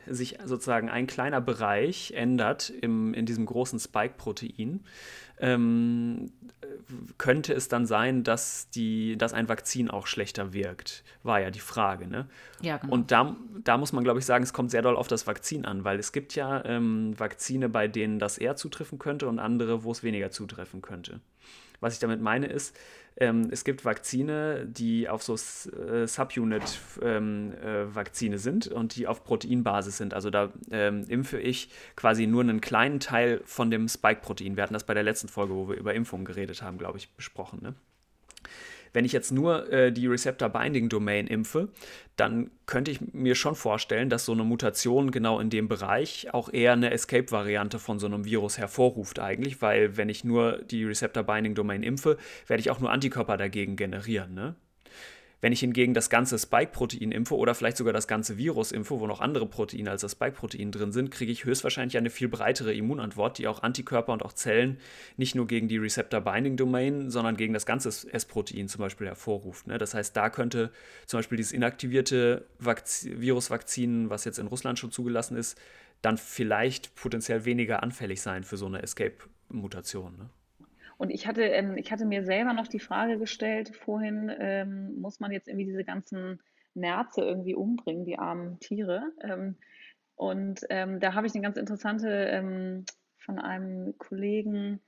sich 0.07 0.37
sozusagen 0.45 0.89
ein 0.89 1.07
kleiner 1.07 1.41
Bereich 1.41 2.11
ändert 2.15 2.69
im, 2.69 3.13
in 3.13 3.25
diesem 3.25 3.45
großen 3.45 3.79
Spike-Protein, 3.79 4.81
ähm, 5.39 6.31
könnte 7.17 7.53
es 7.53 7.67
dann 7.67 7.85
sein, 7.85 8.23
dass, 8.23 8.69
die, 8.69 9.17
dass 9.17 9.33
ein 9.33 9.49
Vakzin 9.49 9.89
auch 9.89 10.05
schlechter 10.05 10.53
wirkt? 10.53 11.03
War 11.23 11.41
ja 11.41 11.49
die 11.49 11.59
Frage. 11.59 12.07
Ne? 12.07 12.27
Ja, 12.61 12.77
genau. 12.77 12.93
Und 12.93 13.11
da, 13.11 13.35
da 13.63 13.77
muss 13.77 13.91
man, 13.91 14.03
glaube 14.03 14.19
ich, 14.19 14.25
sagen, 14.25 14.43
es 14.43 14.53
kommt 14.53 14.71
sehr 14.71 14.83
doll 14.83 14.95
auf 14.95 15.07
das 15.07 15.25
Vakzin 15.25 15.65
an, 15.65 15.83
weil 15.83 15.97
es 15.99 16.11
gibt 16.11 16.35
ja 16.35 16.63
ähm, 16.65 17.19
Vakzine, 17.19 17.69
bei 17.69 17.87
denen 17.87 18.19
das 18.19 18.37
eher 18.37 18.55
zutreffen 18.55 18.99
könnte 18.99 19.27
und 19.27 19.39
andere, 19.39 19.83
wo 19.83 19.91
es 19.91 20.03
weniger 20.03 20.29
zutreffen 20.31 20.81
könnte. 20.81 21.19
Was 21.79 21.95
ich 21.95 21.99
damit 21.99 22.21
meine 22.21 22.45
ist, 22.45 22.77
ähm, 23.17 23.49
es 23.51 23.63
gibt 23.63 23.85
Vakzine, 23.85 24.65
die 24.65 25.09
auf 25.09 25.23
so 25.23 25.33
äh, 25.33 26.07
Subunit-Vakzine 26.07 27.01
ähm, 27.01 28.33
äh, 28.33 28.37
sind 28.37 28.67
und 28.67 28.95
die 28.95 29.07
auf 29.07 29.23
Proteinbasis 29.23 29.97
sind. 29.97 30.13
Also 30.13 30.29
da 30.29 30.51
ähm, 30.71 31.05
impfe 31.07 31.39
ich 31.39 31.69
quasi 31.95 32.27
nur 32.27 32.41
einen 32.41 32.61
kleinen 32.61 32.99
Teil 32.99 33.41
von 33.45 33.69
dem 33.69 33.87
Spike-Protein. 33.87 34.55
Wir 34.55 34.63
hatten 34.63 34.73
das 34.73 34.85
bei 34.85 34.93
der 34.93 35.03
letzten 35.03 35.27
Folge, 35.27 35.53
wo 35.53 35.69
wir 35.69 35.75
über 35.75 35.93
Impfungen 35.93 36.25
geredet 36.25 36.61
haben, 36.61 36.77
glaube 36.77 36.97
ich, 36.97 37.09
besprochen. 37.11 37.59
Ne? 37.61 37.73
Wenn 38.93 39.05
ich 39.05 39.11
jetzt 39.11 39.31
nur 39.31 39.71
äh, 39.71 39.91
die 39.91 40.07
Receptor 40.07 40.49
Binding 40.49 40.89
Domain 40.89 41.27
impfe, 41.27 41.69
dann 42.15 42.51
könnte 42.65 42.91
ich 42.91 43.13
mir 43.13 43.35
schon 43.35 43.55
vorstellen, 43.55 44.09
dass 44.09 44.25
so 44.25 44.33
eine 44.33 44.43
Mutation 44.43 45.11
genau 45.11 45.39
in 45.39 45.49
dem 45.49 45.67
Bereich 45.67 46.33
auch 46.33 46.51
eher 46.51 46.73
eine 46.73 46.91
Escape-Variante 46.91 47.79
von 47.79 47.99
so 47.99 48.07
einem 48.07 48.25
Virus 48.25 48.57
hervorruft 48.57 49.19
eigentlich, 49.19 49.61
weil 49.61 49.97
wenn 49.97 50.09
ich 50.09 50.23
nur 50.23 50.59
die 50.63 50.83
Receptor 50.83 51.23
Binding 51.23 51.55
Domain 51.55 51.83
impfe, 51.83 52.17
werde 52.47 52.61
ich 52.61 52.69
auch 52.69 52.79
nur 52.79 52.91
Antikörper 52.91 53.37
dagegen 53.37 53.75
generieren. 53.75 54.33
Ne? 54.33 54.55
Wenn 55.41 55.53
ich 55.53 55.59
hingegen 55.59 55.95
das 55.95 56.11
ganze 56.11 56.37
Spike-Protein 56.37 57.11
impfe 57.11 57.35
oder 57.35 57.55
vielleicht 57.55 57.77
sogar 57.77 57.93
das 57.93 58.07
ganze 58.07 58.37
Virus 58.37 58.71
impfe, 58.71 58.99
wo 58.99 59.07
noch 59.07 59.21
andere 59.21 59.47
Proteine 59.47 59.89
als 59.89 60.01
das 60.01 60.11
Spike-Protein 60.11 60.71
drin 60.71 60.91
sind, 60.91 61.09
kriege 61.09 61.31
ich 61.31 61.45
höchstwahrscheinlich 61.45 61.97
eine 61.97 62.11
viel 62.11 62.27
breitere 62.27 62.73
Immunantwort, 62.73 63.39
die 63.39 63.47
auch 63.47 63.63
Antikörper 63.63 64.13
und 64.13 64.23
auch 64.23 64.33
Zellen 64.33 64.77
nicht 65.17 65.33
nur 65.33 65.47
gegen 65.47 65.67
die 65.67 65.79
Receptor-Binding-Domain, 65.79 67.09
sondern 67.09 67.37
gegen 67.37 67.53
das 67.53 67.65
ganze 67.65 67.89
S-Protein 67.89 68.67
zum 68.67 68.79
Beispiel 68.79 69.07
hervorruft. 69.07 69.65
Ne? 69.65 69.79
Das 69.79 69.95
heißt, 69.95 70.15
da 70.15 70.29
könnte 70.29 70.71
zum 71.07 71.17
Beispiel 71.17 71.37
dieses 71.37 71.53
inaktivierte 71.53 72.45
Virusvakzin, 72.59 74.11
was 74.11 74.25
jetzt 74.25 74.37
in 74.37 74.45
Russland 74.45 74.77
schon 74.77 74.91
zugelassen 74.91 75.37
ist, 75.37 75.59
dann 76.03 76.19
vielleicht 76.19 76.93
potenziell 76.93 77.45
weniger 77.45 77.81
anfällig 77.81 78.21
sein 78.21 78.43
für 78.43 78.57
so 78.57 78.67
eine 78.67 78.83
Escape-Mutation. 78.83 80.17
Ne? 80.17 80.29
Und 81.01 81.09
ich 81.09 81.25
hatte, 81.25 81.41
ähm, 81.41 81.77
ich 81.77 81.91
hatte 81.91 82.05
mir 82.05 82.23
selber 82.23 82.53
noch 82.53 82.67
die 82.67 82.79
Frage 82.79 83.17
gestellt 83.17 83.75
vorhin, 83.75 84.31
ähm, 84.37 85.01
muss 85.01 85.19
man 85.19 85.31
jetzt 85.31 85.47
irgendwie 85.47 85.65
diese 85.65 85.83
ganzen 85.83 86.39
Nerze 86.75 87.21
irgendwie 87.21 87.55
umbringen, 87.55 88.05
die 88.05 88.19
armen 88.19 88.59
Tiere? 88.59 89.11
Ähm, 89.23 89.55
und 90.13 90.59
ähm, 90.69 90.99
da 90.99 91.15
habe 91.15 91.25
ich 91.25 91.33
eine 91.33 91.41
ganz 91.41 91.57
interessante 91.57 92.07
ähm, 92.07 92.85
von 93.17 93.39
einem 93.39 93.97
Kollegen, 93.97 94.79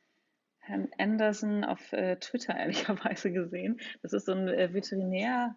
Herrn 0.60 0.90
Anderson, 1.00 1.64
auf 1.64 1.92
äh, 1.94 2.18
Twitter 2.18 2.56
ehrlicherweise 2.60 3.32
gesehen. 3.32 3.80
Das 4.04 4.14
ist 4.14 4.28
so 4.28 4.34
ein 4.34 4.48
äh, 4.50 4.72
Veterinär, 4.72 5.56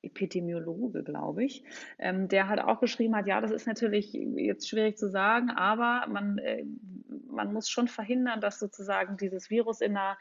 Epidemiologe, 0.00 1.02
glaube 1.02 1.44
ich, 1.44 1.62
ähm, 1.98 2.28
der 2.28 2.48
halt 2.48 2.60
auch 2.60 2.80
geschrieben 2.80 3.16
hat, 3.16 3.26
ja, 3.26 3.42
das 3.42 3.50
ist 3.50 3.66
natürlich 3.66 4.14
jetzt 4.14 4.66
schwierig 4.66 4.96
zu 4.96 5.10
sagen, 5.10 5.50
aber 5.50 6.06
man, 6.10 6.38
äh, 6.38 6.64
man 7.34 7.52
muss 7.52 7.68
schon 7.68 7.88
verhindern, 7.88 8.40
dass 8.40 8.58
sozusagen 8.58 9.16
dieses 9.16 9.50
Virus 9.50 9.80
in 9.80 9.96
einer 9.96 10.16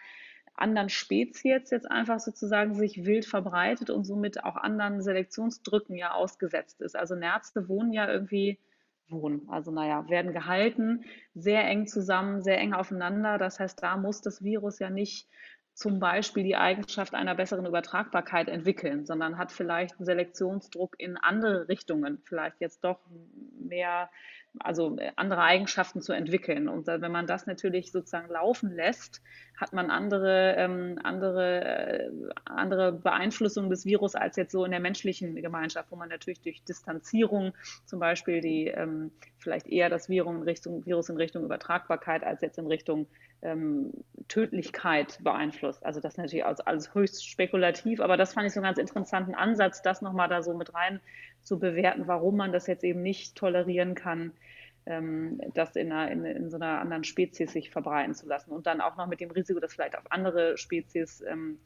anderen 0.55 0.89
Spezies 0.89 1.71
jetzt 1.71 1.89
einfach 1.89 2.19
sozusagen 2.19 2.75
sich 2.75 3.05
wild 3.05 3.25
verbreitet 3.25 3.89
und 3.89 4.03
somit 4.03 4.43
auch 4.43 4.55
anderen 4.55 5.01
Selektionsdrücken 5.01 5.95
ja 5.95 6.11
ausgesetzt 6.11 6.81
ist. 6.81 6.95
Also 6.95 7.15
Nerze 7.15 7.67
wohnen 7.67 7.91
ja 7.91 8.07
irgendwie 8.07 8.59
wohnen. 9.09 9.47
Also 9.49 9.71
naja, 9.71 10.07
werden 10.09 10.33
gehalten, 10.33 11.03
sehr 11.33 11.65
eng 11.65 11.87
zusammen, 11.87 12.41
sehr 12.41 12.57
eng 12.59 12.73
aufeinander. 12.73 13.37
Das 13.37 13.59
heißt, 13.59 13.81
da 13.81 13.97
muss 13.97 14.21
das 14.21 14.43
Virus 14.43 14.79
ja 14.79 14.89
nicht 14.89 15.27
zum 15.73 15.99
Beispiel 15.99 16.43
die 16.43 16.55
Eigenschaft 16.55 17.15
einer 17.15 17.33
besseren 17.33 17.65
Übertragbarkeit 17.65 18.47
entwickeln, 18.47 19.05
sondern 19.05 19.37
hat 19.37 19.51
vielleicht 19.51 19.97
einen 19.97 20.05
Selektionsdruck 20.05 20.95
in 20.99 21.17
andere 21.17 21.67
Richtungen, 21.67 22.19
vielleicht 22.25 22.61
jetzt 22.61 22.83
doch 22.83 22.99
mehr, 23.59 24.09
also 24.59 24.97
andere 25.15 25.41
Eigenschaften 25.41 26.01
zu 26.01 26.13
entwickeln. 26.13 26.67
Und 26.67 26.87
wenn 26.87 27.11
man 27.11 27.27
das 27.27 27.47
natürlich 27.47 27.91
sozusagen 27.91 28.31
laufen 28.31 28.75
lässt, 28.75 29.21
hat 29.57 29.73
man 29.73 29.89
andere, 29.89 30.55
ähm, 30.57 30.99
andere, 31.03 31.63
äh, 31.63 32.11
andere 32.45 32.91
Beeinflussung 32.91 33.69
des 33.69 33.85
Virus 33.85 34.15
als 34.15 34.35
jetzt 34.35 34.51
so 34.51 34.65
in 34.65 34.71
der 34.71 34.79
menschlichen 34.79 35.35
Gemeinschaft, 35.35 35.91
wo 35.91 35.95
man 35.95 36.09
natürlich 36.09 36.41
durch 36.41 36.63
Distanzierung 36.63 37.53
zum 37.85 37.99
Beispiel 37.99 38.41
die 38.41 38.67
ähm, 38.67 39.11
vielleicht 39.37 39.67
eher 39.67 39.89
das 39.89 40.09
Virus 40.09 40.35
in 40.35 40.43
Richtung, 40.43 40.85
Virus 40.85 41.09
in 41.09 41.17
Richtung 41.17 41.43
Übertragbarkeit 41.43 42.23
als 42.23 42.41
jetzt 42.41 42.57
in 42.57 42.67
Richtung 42.67 43.07
ähm, 43.41 43.91
Tödlichkeit 44.27 45.19
beeinflusst. 45.21 45.85
Also 45.85 45.99
das 45.99 46.17
natürlich 46.17 46.45
alles, 46.45 46.61
alles 46.61 46.93
höchst 46.93 47.27
spekulativ, 47.27 47.99
aber 47.99 48.17
das 48.17 48.33
fand 48.33 48.47
ich 48.47 48.53
so 48.53 48.59
einen 48.59 48.65
ganz 48.65 48.77
interessanten 48.77 49.35
Ansatz, 49.35 49.81
das 49.81 50.01
nochmal 50.01 50.29
da 50.29 50.41
so 50.41 50.53
mit 50.53 50.73
rein 50.73 50.99
zu 51.43 51.59
bewerten, 51.59 52.07
warum 52.07 52.37
man 52.37 52.51
das 52.51 52.67
jetzt 52.67 52.83
eben 52.83 53.01
nicht 53.01 53.35
tolerieren 53.35 53.95
kann, 53.95 54.31
ähm, 54.85 55.39
das 55.53 55.75
in, 55.75 55.91
einer, 55.91 56.11
in, 56.11 56.25
in, 56.25 56.49
so 56.49 56.57
einer 56.57 56.79
anderen 56.79 57.03
Spezies 57.03 57.53
sich 57.53 57.69
verbreiten 57.69 58.13
zu 58.13 58.27
lassen. 58.27 58.51
Und 58.51 58.67
dann 58.67 58.81
auch 58.81 58.97
noch 58.97 59.07
mit 59.07 59.19
dem 59.19 59.31
Risiko, 59.31 59.59
dass 59.59 59.73
vielleicht 59.73 59.97
auf 59.97 60.11
andere 60.11 60.57
Spezies 60.57 61.21
ähm, 61.21 61.59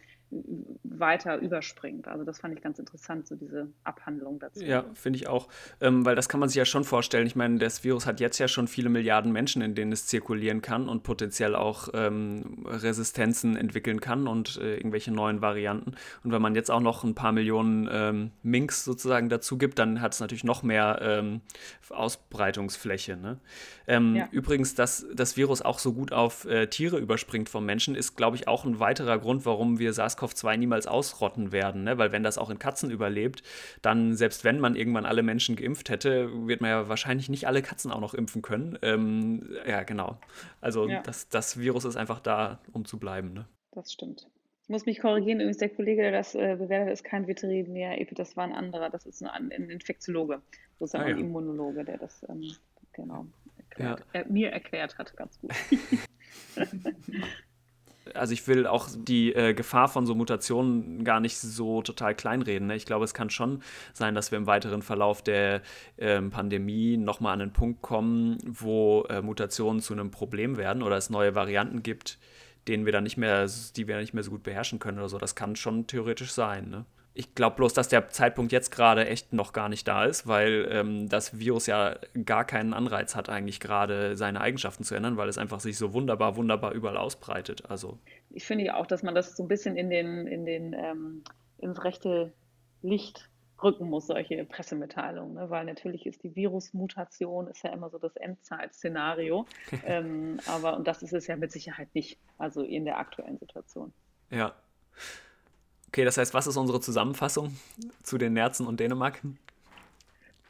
weiter 0.84 1.38
überspringt. 1.38 2.08
Also 2.08 2.24
das 2.26 2.40
fand 2.40 2.54
ich 2.54 2.62
ganz 2.62 2.80
interessant, 2.80 3.28
so 3.28 3.36
diese 3.36 3.70
Abhandlung 3.84 4.40
dazu. 4.40 4.64
Ja, 4.64 4.86
finde 4.94 5.18
ich 5.18 5.28
auch, 5.28 5.48
ähm, 5.80 6.06
weil 6.06 6.16
das 6.16 6.28
kann 6.28 6.40
man 6.40 6.50
sich 6.50 6.58
ja 6.58 6.66
schon 6.66 6.84
vorstellen. 6.84 7.28
Ich 7.28 7.36
meine, 7.36 7.60
das 7.60 7.84
Virus 7.84 8.06
hat 8.06 8.20
jetzt 8.20 8.38
ja 8.38 8.48
schon 8.48 8.68
viele 8.68 8.90
Milliarden 8.90 9.32
Menschen, 9.32 9.62
in 9.62 9.74
denen 9.74 9.92
es 9.92 10.06
zirkulieren 10.08 10.62
kann 10.62 10.90
und 10.90 11.04
potenziell 11.04 11.56
auch 11.56 11.90
ähm, 11.94 12.66
Resistenzen 12.66 13.56
entwickeln 13.56 14.02
kann 14.02 14.28
und 14.28 14.58
äh, 14.58 14.76
irgendwelche 14.76 15.12
neuen 15.12 15.42
Varianten. 15.42 15.92
Und 16.24 16.32
wenn 16.32 16.42
man 16.42 16.56
jetzt 16.56 16.72
auch 16.72 16.82
noch 16.82 17.04
ein 17.06 17.16
paar 17.16 17.32
Millionen 17.32 17.88
ähm, 17.90 18.32
Minks 18.44 18.84
sozusagen 18.84 19.30
dazu 19.30 19.58
gibt, 19.58 19.80
dann 19.80 20.02
hat 20.02 20.14
es 20.14 20.20
natürlich 20.20 20.44
noch 20.44 20.62
mehr 20.62 21.00
ähm, 21.02 21.42
Ausbreitungsfläche. 21.90 23.16
Ne? 23.16 23.40
Ähm, 23.88 24.16
ja. 24.16 24.28
Übrigens, 24.32 24.76
dass 24.76 25.06
das 25.14 25.38
Virus 25.38 25.62
auch 25.62 25.80
so 25.80 25.94
gut 25.94 26.12
auf 26.12 26.44
äh, 26.46 26.68
Tiere 26.68 26.98
überspringt 26.98 27.48
vom 27.48 27.66
Menschen, 27.66 27.96
ist, 27.96 28.18
glaube 28.18 28.36
ich, 28.36 28.48
auch 28.48 28.66
ein 28.66 28.80
weiterer 28.80 29.20
Grund, 29.20 29.46
warum 29.46 29.80
wir 29.80 29.94
SARS 29.94 30.17
SARS-CoV-2 30.18 30.58
niemals 30.58 30.88
ausrotten 30.88 31.52
werden, 31.52 31.84
ne? 31.84 31.98
weil 31.98 32.12
wenn 32.12 32.24
das 32.24 32.38
auch 32.38 32.50
in 32.50 32.60
Katzen 32.60 32.92
überlebt, 32.92 33.44
dann 33.82 34.16
selbst 34.16 34.44
wenn 34.44 34.60
man 34.60 34.76
irgendwann 34.76 35.06
alle 35.06 35.24
Menschen 35.24 35.56
geimpft 35.56 35.90
hätte, 35.90 36.30
wird 36.48 36.62
man 36.62 36.70
ja 36.70 36.90
wahrscheinlich 36.90 37.30
nicht 37.30 37.48
alle 37.48 37.62
Katzen 37.62 37.92
auch 37.92 38.02
noch 38.02 38.14
impfen 38.14 38.42
können. 38.42 38.78
Ähm, 38.82 39.50
ja, 39.68 39.84
genau. 39.84 40.18
Also 40.62 40.88
ja. 40.88 41.02
Das, 41.02 41.30
das 41.30 41.60
Virus 41.60 41.86
ist 41.86 41.96
einfach 41.96 42.20
da, 42.20 42.60
um 42.74 42.86
zu 42.86 43.00
bleiben. 43.00 43.34
Ne? 43.34 43.46
Das 43.72 43.94
stimmt. 43.94 44.28
Ich 44.64 44.70
muss 44.70 44.86
mich 44.86 45.00
korrigieren, 45.00 45.40
übrigens 45.40 45.58
der 45.58 45.70
Kollege, 45.70 46.02
der 46.02 46.12
das 46.12 46.36
äh, 46.36 46.58
bewertet, 46.58 46.92
ist 46.92 47.06
kein 47.06 47.26
Veterinär, 47.26 47.98
das 48.12 48.36
war 48.36 48.44
ein 48.44 48.52
anderer, 48.52 48.90
das 48.90 49.06
ist 49.06 49.24
ein, 49.24 49.52
ein 49.52 49.70
Infektiologe, 49.70 50.42
sozusagen 50.78 51.06
ah, 51.06 51.10
ja. 51.10 51.16
ein 51.16 51.22
Immunologe, 51.22 51.86
der 51.86 51.98
das 51.98 52.26
ähm, 52.28 52.52
genau 52.92 53.28
erklärt, 53.58 54.04
ja. 54.14 54.22
äh, 54.22 54.26
mir 54.28 54.52
erklärt 54.52 54.98
hat, 54.98 55.16
ganz 55.16 55.40
gut. 55.40 55.52
also 58.14 58.34
ich 58.34 58.48
will 58.48 58.68
auch 58.68 58.90
die 58.96 59.34
äh, 59.34 59.54
Gefahr 59.54 59.88
von 59.88 60.06
so 60.06 60.16
Mutationen 60.16 61.04
gar 61.04 61.20
nicht 61.20 61.38
so 61.38 61.82
total 61.82 62.16
kleinreden. 62.16 62.68
Ne? 62.68 62.76
Ich 62.76 62.86
glaube, 62.86 63.06
es 63.06 63.14
kann 63.14 63.30
schon 63.30 63.62
sein, 63.94 64.16
dass 64.16 64.32
wir 64.32 64.38
im 64.38 64.48
weiteren 64.48 64.82
Verlauf 64.82 65.22
der 65.22 65.62
äh, 65.98 66.22
Pandemie 66.22 66.98
nochmal 66.98 67.34
an 67.34 67.42
einen 67.42 67.54
Punkt 67.54 67.82
kommen, 67.82 68.38
wo 68.46 69.04
äh, 69.10 69.22
Mutationen 69.22 69.82
zu 69.82 69.94
einem 69.94 70.12
Problem 70.12 70.58
werden 70.58 70.84
oder 70.84 70.98
es 70.98 71.10
neue 71.10 71.36
Varianten 71.36 71.84
gibt, 71.84 72.18
denen 72.68 72.86
wir 72.86 72.94
dann 72.94 73.04
nicht 73.04 73.18
mehr, 73.18 73.48
die 73.76 73.88
wir 73.88 73.98
nicht 73.98 74.14
mehr 74.14 74.24
so 74.24 74.32
gut 74.32 74.44
beherrschen 74.44 74.80
können 74.80 75.00
oder 75.00 75.10
so. 75.10 75.18
Das 75.18 75.36
kann 75.36 75.56
schon 75.56 75.88
theoretisch 75.88 76.32
sein. 76.32 76.70
Ne? 76.70 76.86
Ich 77.18 77.34
glaube 77.34 77.56
bloß, 77.56 77.74
dass 77.74 77.88
der 77.88 78.10
Zeitpunkt 78.10 78.52
jetzt 78.52 78.70
gerade 78.70 79.08
echt 79.08 79.34
noch 79.34 79.52
gar 79.52 79.70
nicht 79.70 79.88
da 79.88 80.06
ist, 80.06 80.28
weil 80.28 80.68
ähm, 80.72 81.10
das 81.10 81.40
Virus 81.40 81.66
ja 81.66 81.98
gar 82.26 82.46
keinen 82.46 82.76
Anreiz 82.76 83.16
hat, 83.16 83.28
eigentlich 83.28 83.60
gerade 83.60 84.16
seine 84.16 84.40
Eigenschaften 84.40 84.84
zu 84.84 84.94
ändern, 84.94 85.18
weil 85.18 85.28
es 85.28 85.40
einfach 85.40 85.60
sich 85.60 85.80
so 85.80 85.94
wunderbar, 85.94 86.36
wunderbar 86.36 86.74
überall 86.74 86.96
ausbreitet. 86.96 87.72
Also 87.72 87.98
ich 88.30 88.46
finde 88.46 88.66
ja 88.66 88.76
auch, 88.76 88.86
dass 88.86 89.02
man 89.02 89.16
das 89.16 89.36
so 89.36 89.44
ein 89.44 89.48
bisschen 89.48 89.76
in 89.78 89.90
den, 89.90 90.28
in 90.28 90.46
den 90.46 90.74
ähm, 90.74 91.24
ins 91.58 91.84
rechte 91.84 92.34
Licht 92.84 93.32
rücken 93.64 93.90
muss, 93.90 94.06
solche 94.06 94.46
Pressemitteilungen, 94.46 95.34
ne? 95.34 95.50
weil 95.50 95.66
natürlich 95.66 96.06
ist 96.06 96.22
die 96.22 96.36
Virusmutation 96.36 97.48
ist 97.48 97.64
ja 97.64 97.72
immer 97.72 97.90
so 97.90 97.98
das 97.98 98.16
Endzeitszenario, 98.16 99.48
ähm, 99.88 100.40
aber 100.46 100.78
und 100.78 100.88
das 100.88 101.02
ist 101.02 101.14
es 101.14 101.26
ja 101.26 101.36
mit 101.36 101.52
Sicherheit 101.52 101.88
nicht, 101.96 102.20
also 102.38 102.62
in 102.62 102.86
der 102.86 103.00
aktuellen 103.00 103.40
Situation. 103.40 103.92
Ja, 104.30 104.54
Okay, 105.88 106.04
das 106.06 106.18
heißt, 106.18 106.34
was 106.34 106.48
ist 106.48 106.58
unsere 106.58 106.80
Zusammenfassung 106.80 107.56
zu 108.04 108.18
den 108.18 108.34
Nerzen 108.34 108.68
und 108.68 108.80
Dänemark? 108.80 109.22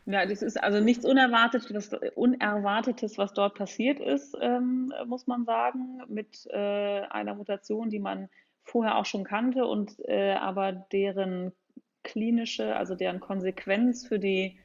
Ja, 0.05 0.25
das 0.25 0.41
ist 0.41 0.61
also 0.63 0.79
nichts 0.79 1.05
Unerwartetes, 1.05 1.73
was, 1.73 1.93
Unerwartetes, 2.15 3.17
was 3.17 3.33
dort 3.33 3.55
passiert 3.55 3.99
ist, 3.99 4.37
ähm, 4.39 4.93
muss 5.05 5.27
man 5.27 5.43
sagen, 5.43 6.01
mit 6.07 6.47
äh, 6.49 7.01
einer 7.09 7.35
Mutation, 7.35 7.89
die 7.89 7.99
man 7.99 8.29
vorher 8.63 8.97
auch 8.97 9.05
schon 9.05 9.25
kannte 9.25 9.65
und 9.65 9.99
äh, 10.07 10.33
aber 10.33 10.71
deren 10.71 11.51
klinische, 12.03 12.75
also 12.75 12.95
deren 12.95 13.19
Konsequenz 13.19 14.07
für 14.07 14.17
die, 14.17 14.57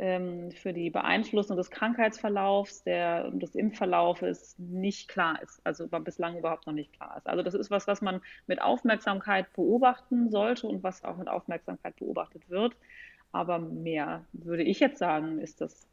für 0.00 0.72
die 0.72 0.88
Beeinflussung 0.88 1.58
des 1.58 1.70
Krankheitsverlaufs, 1.70 2.84
der, 2.84 3.30
des 3.32 3.54
Impfverlaufes 3.54 4.58
nicht 4.58 5.08
klar 5.08 5.42
ist, 5.42 5.60
also 5.62 5.86
bislang 5.88 6.38
überhaupt 6.38 6.66
noch 6.66 6.72
nicht 6.72 6.94
klar 6.94 7.18
ist. 7.18 7.26
Also 7.26 7.42
das 7.42 7.52
ist 7.52 7.70
was, 7.70 7.86
was 7.86 8.00
man 8.00 8.22
mit 8.46 8.62
Aufmerksamkeit 8.62 9.52
beobachten 9.52 10.30
sollte 10.30 10.66
und 10.68 10.82
was 10.82 11.04
auch 11.04 11.18
mit 11.18 11.28
Aufmerksamkeit 11.28 11.96
beobachtet 11.96 12.48
wird. 12.48 12.74
Aber 13.32 13.58
mehr, 13.58 14.24
würde 14.32 14.62
ich 14.62 14.80
jetzt 14.80 14.98
sagen, 14.98 15.38
ist 15.38 15.60
das 15.60 15.86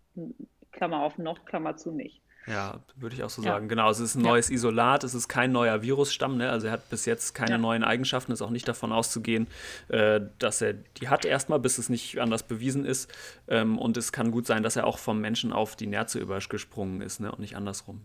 Klammer 0.72 1.04
auf 1.04 1.18
noch, 1.18 1.44
Klammer 1.44 1.76
zu 1.76 1.92
nicht. 1.92 2.22
Ja, 2.48 2.80
würde 2.96 3.14
ich 3.14 3.24
auch 3.24 3.30
so 3.30 3.42
sagen. 3.42 3.68
Genau, 3.68 3.90
es 3.90 4.00
ist 4.00 4.16
ein 4.16 4.22
neues 4.22 4.48
ja. 4.48 4.56
Isolat, 4.56 5.04
es 5.04 5.14
ist 5.14 5.28
kein 5.28 5.52
neuer 5.52 5.82
Virusstamm, 5.82 6.38
ne? 6.38 6.50
also 6.50 6.68
er 6.68 6.74
hat 6.74 6.90
bis 6.90 7.06
jetzt 7.06 7.36
keine 7.36 7.52
ja. 7.52 7.58
neuen 7.58 7.84
Eigenschaften, 7.84 8.32
ist 8.32 8.42
auch 8.42 8.52
nicht 8.52 8.68
davon 8.68 8.94
auszugehen, 8.94 9.48
äh, 9.90 10.22
dass 10.40 10.62
er 10.62 10.74
die 10.74 11.10
hat 11.10 11.26
erstmal, 11.26 11.60
bis 11.60 11.78
es 11.78 11.90
nicht 11.90 12.20
anders 12.22 12.44
bewiesen 12.44 12.86
ist. 12.86 13.12
Ähm, 13.50 13.78
und 13.78 13.98
es 13.98 14.14
kann 14.14 14.32
gut 14.32 14.48
sein, 14.48 14.64
dass 14.64 14.78
er 14.78 14.88
auch 14.88 14.98
vom 14.98 15.20
Menschen 15.20 15.52
auf 15.52 15.76
die 15.76 15.88
Nerze 15.88 16.20
übergesprungen 16.20 17.02
ist 17.02 17.20
ne? 17.20 17.32
und 17.32 17.40
nicht 17.40 17.58
andersrum. 17.58 18.02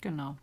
Genau. 0.00 0.36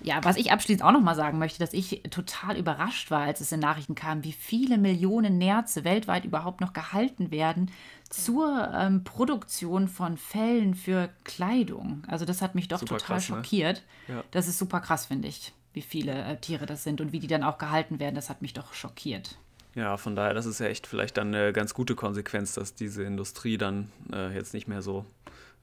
Ja, 0.00 0.22
was 0.22 0.36
ich 0.36 0.52
abschließend 0.52 0.84
auch 0.84 0.92
noch 0.92 1.00
mal 1.00 1.14
sagen 1.14 1.38
möchte, 1.38 1.58
dass 1.58 1.72
ich 1.72 2.02
total 2.10 2.56
überrascht 2.56 3.10
war, 3.10 3.22
als 3.22 3.40
es 3.40 3.52
in 3.52 3.60
Nachrichten 3.60 3.94
kam, 3.94 4.24
wie 4.24 4.32
viele 4.32 4.78
Millionen 4.78 5.38
Nerze 5.38 5.84
weltweit 5.84 6.24
überhaupt 6.24 6.60
noch 6.60 6.72
gehalten 6.72 7.30
werden 7.30 7.70
zur 8.08 8.70
ähm, 8.74 9.04
Produktion 9.04 9.88
von 9.88 10.16
Fellen 10.16 10.74
für 10.74 11.10
Kleidung. 11.24 12.04
Also 12.06 12.24
das 12.24 12.42
hat 12.42 12.54
mich 12.54 12.68
doch 12.68 12.78
super 12.78 12.98
total 12.98 13.16
krass, 13.16 13.28
ne? 13.28 13.36
schockiert. 13.36 13.82
Ne? 14.08 14.16
Ja. 14.16 14.24
Das 14.30 14.48
ist 14.48 14.58
super 14.58 14.80
krass, 14.80 15.06
finde 15.06 15.28
ich, 15.28 15.52
wie 15.72 15.82
viele 15.82 16.12
äh, 16.12 16.36
Tiere 16.38 16.66
das 16.66 16.84
sind 16.84 17.00
und 17.00 17.12
wie 17.12 17.20
die 17.20 17.26
dann 17.26 17.42
auch 17.42 17.58
gehalten 17.58 17.98
werden. 17.98 18.14
Das 18.14 18.30
hat 18.30 18.42
mich 18.42 18.52
doch 18.52 18.74
schockiert. 18.74 19.38
Ja, 19.74 19.96
von 19.98 20.16
daher, 20.16 20.32
das 20.32 20.46
ist 20.46 20.58
ja 20.58 20.66
echt 20.66 20.86
vielleicht 20.86 21.16
dann 21.18 21.34
eine 21.34 21.52
ganz 21.52 21.74
gute 21.74 21.94
Konsequenz, 21.94 22.54
dass 22.54 22.74
diese 22.74 23.02
Industrie 23.02 23.58
dann 23.58 23.90
äh, 24.12 24.34
jetzt 24.34 24.54
nicht 24.54 24.68
mehr 24.68 24.80
so 24.80 25.04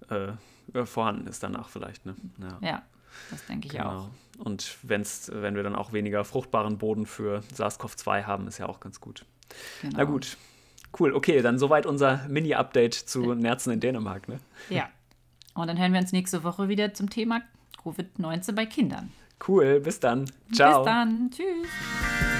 äh, 0.10 0.34
vorhanden 0.86 1.28
ist 1.28 1.42
danach 1.42 1.70
vielleicht. 1.70 2.06
Ne? 2.06 2.16
Ja. 2.40 2.68
ja. 2.68 2.84
Das 3.32 3.46
denke 3.46 3.68
ich 3.68 3.74
genau. 3.74 3.90
auch. 3.90 4.10
Und 4.38 4.78
wenn's, 4.84 5.32
wenn 5.34 5.56
wir 5.56 5.64
dann 5.64 5.76
auch 5.76 5.94
weniger 5.94 6.24
fruchtbaren 6.26 6.78
Boden 6.78 7.06
für 7.06 7.44
SARS-CoV-2 7.54 8.24
haben, 8.26 8.48
ist 8.48 8.58
ja 8.58 8.68
auch 8.68 8.80
ganz 8.80 9.00
gut. 9.00 9.26
Genau. 9.82 9.98
Na 9.98 10.04
gut, 10.06 10.38
cool. 11.00 11.14
Okay, 11.14 11.42
dann 11.42 11.60
soweit 11.60 11.86
unser 11.86 12.22
Mini-Update 12.28 12.94
zu 12.94 13.34
Nerzen 13.34 13.74
in 13.74 13.80
Dänemark. 13.80 14.28
Ne? 14.28 14.40
Ja. 14.70 14.90
Und 15.54 15.68
dann 15.68 15.78
hören 15.78 15.94
wir 15.94 16.00
uns 16.00 16.12
nächste 16.12 16.44
Woche 16.44 16.68
wieder 16.68 16.94
zum 16.94 17.10
Thema 17.10 17.42
Covid-19 17.84 18.54
bei 18.54 18.66
Kindern. 18.66 19.12
Cool, 19.48 19.80
bis 19.80 20.00
dann. 20.00 20.26
Ciao. 20.52 20.84
Bis 20.84 20.86
dann. 20.86 21.32
Tschüss. 21.32 22.33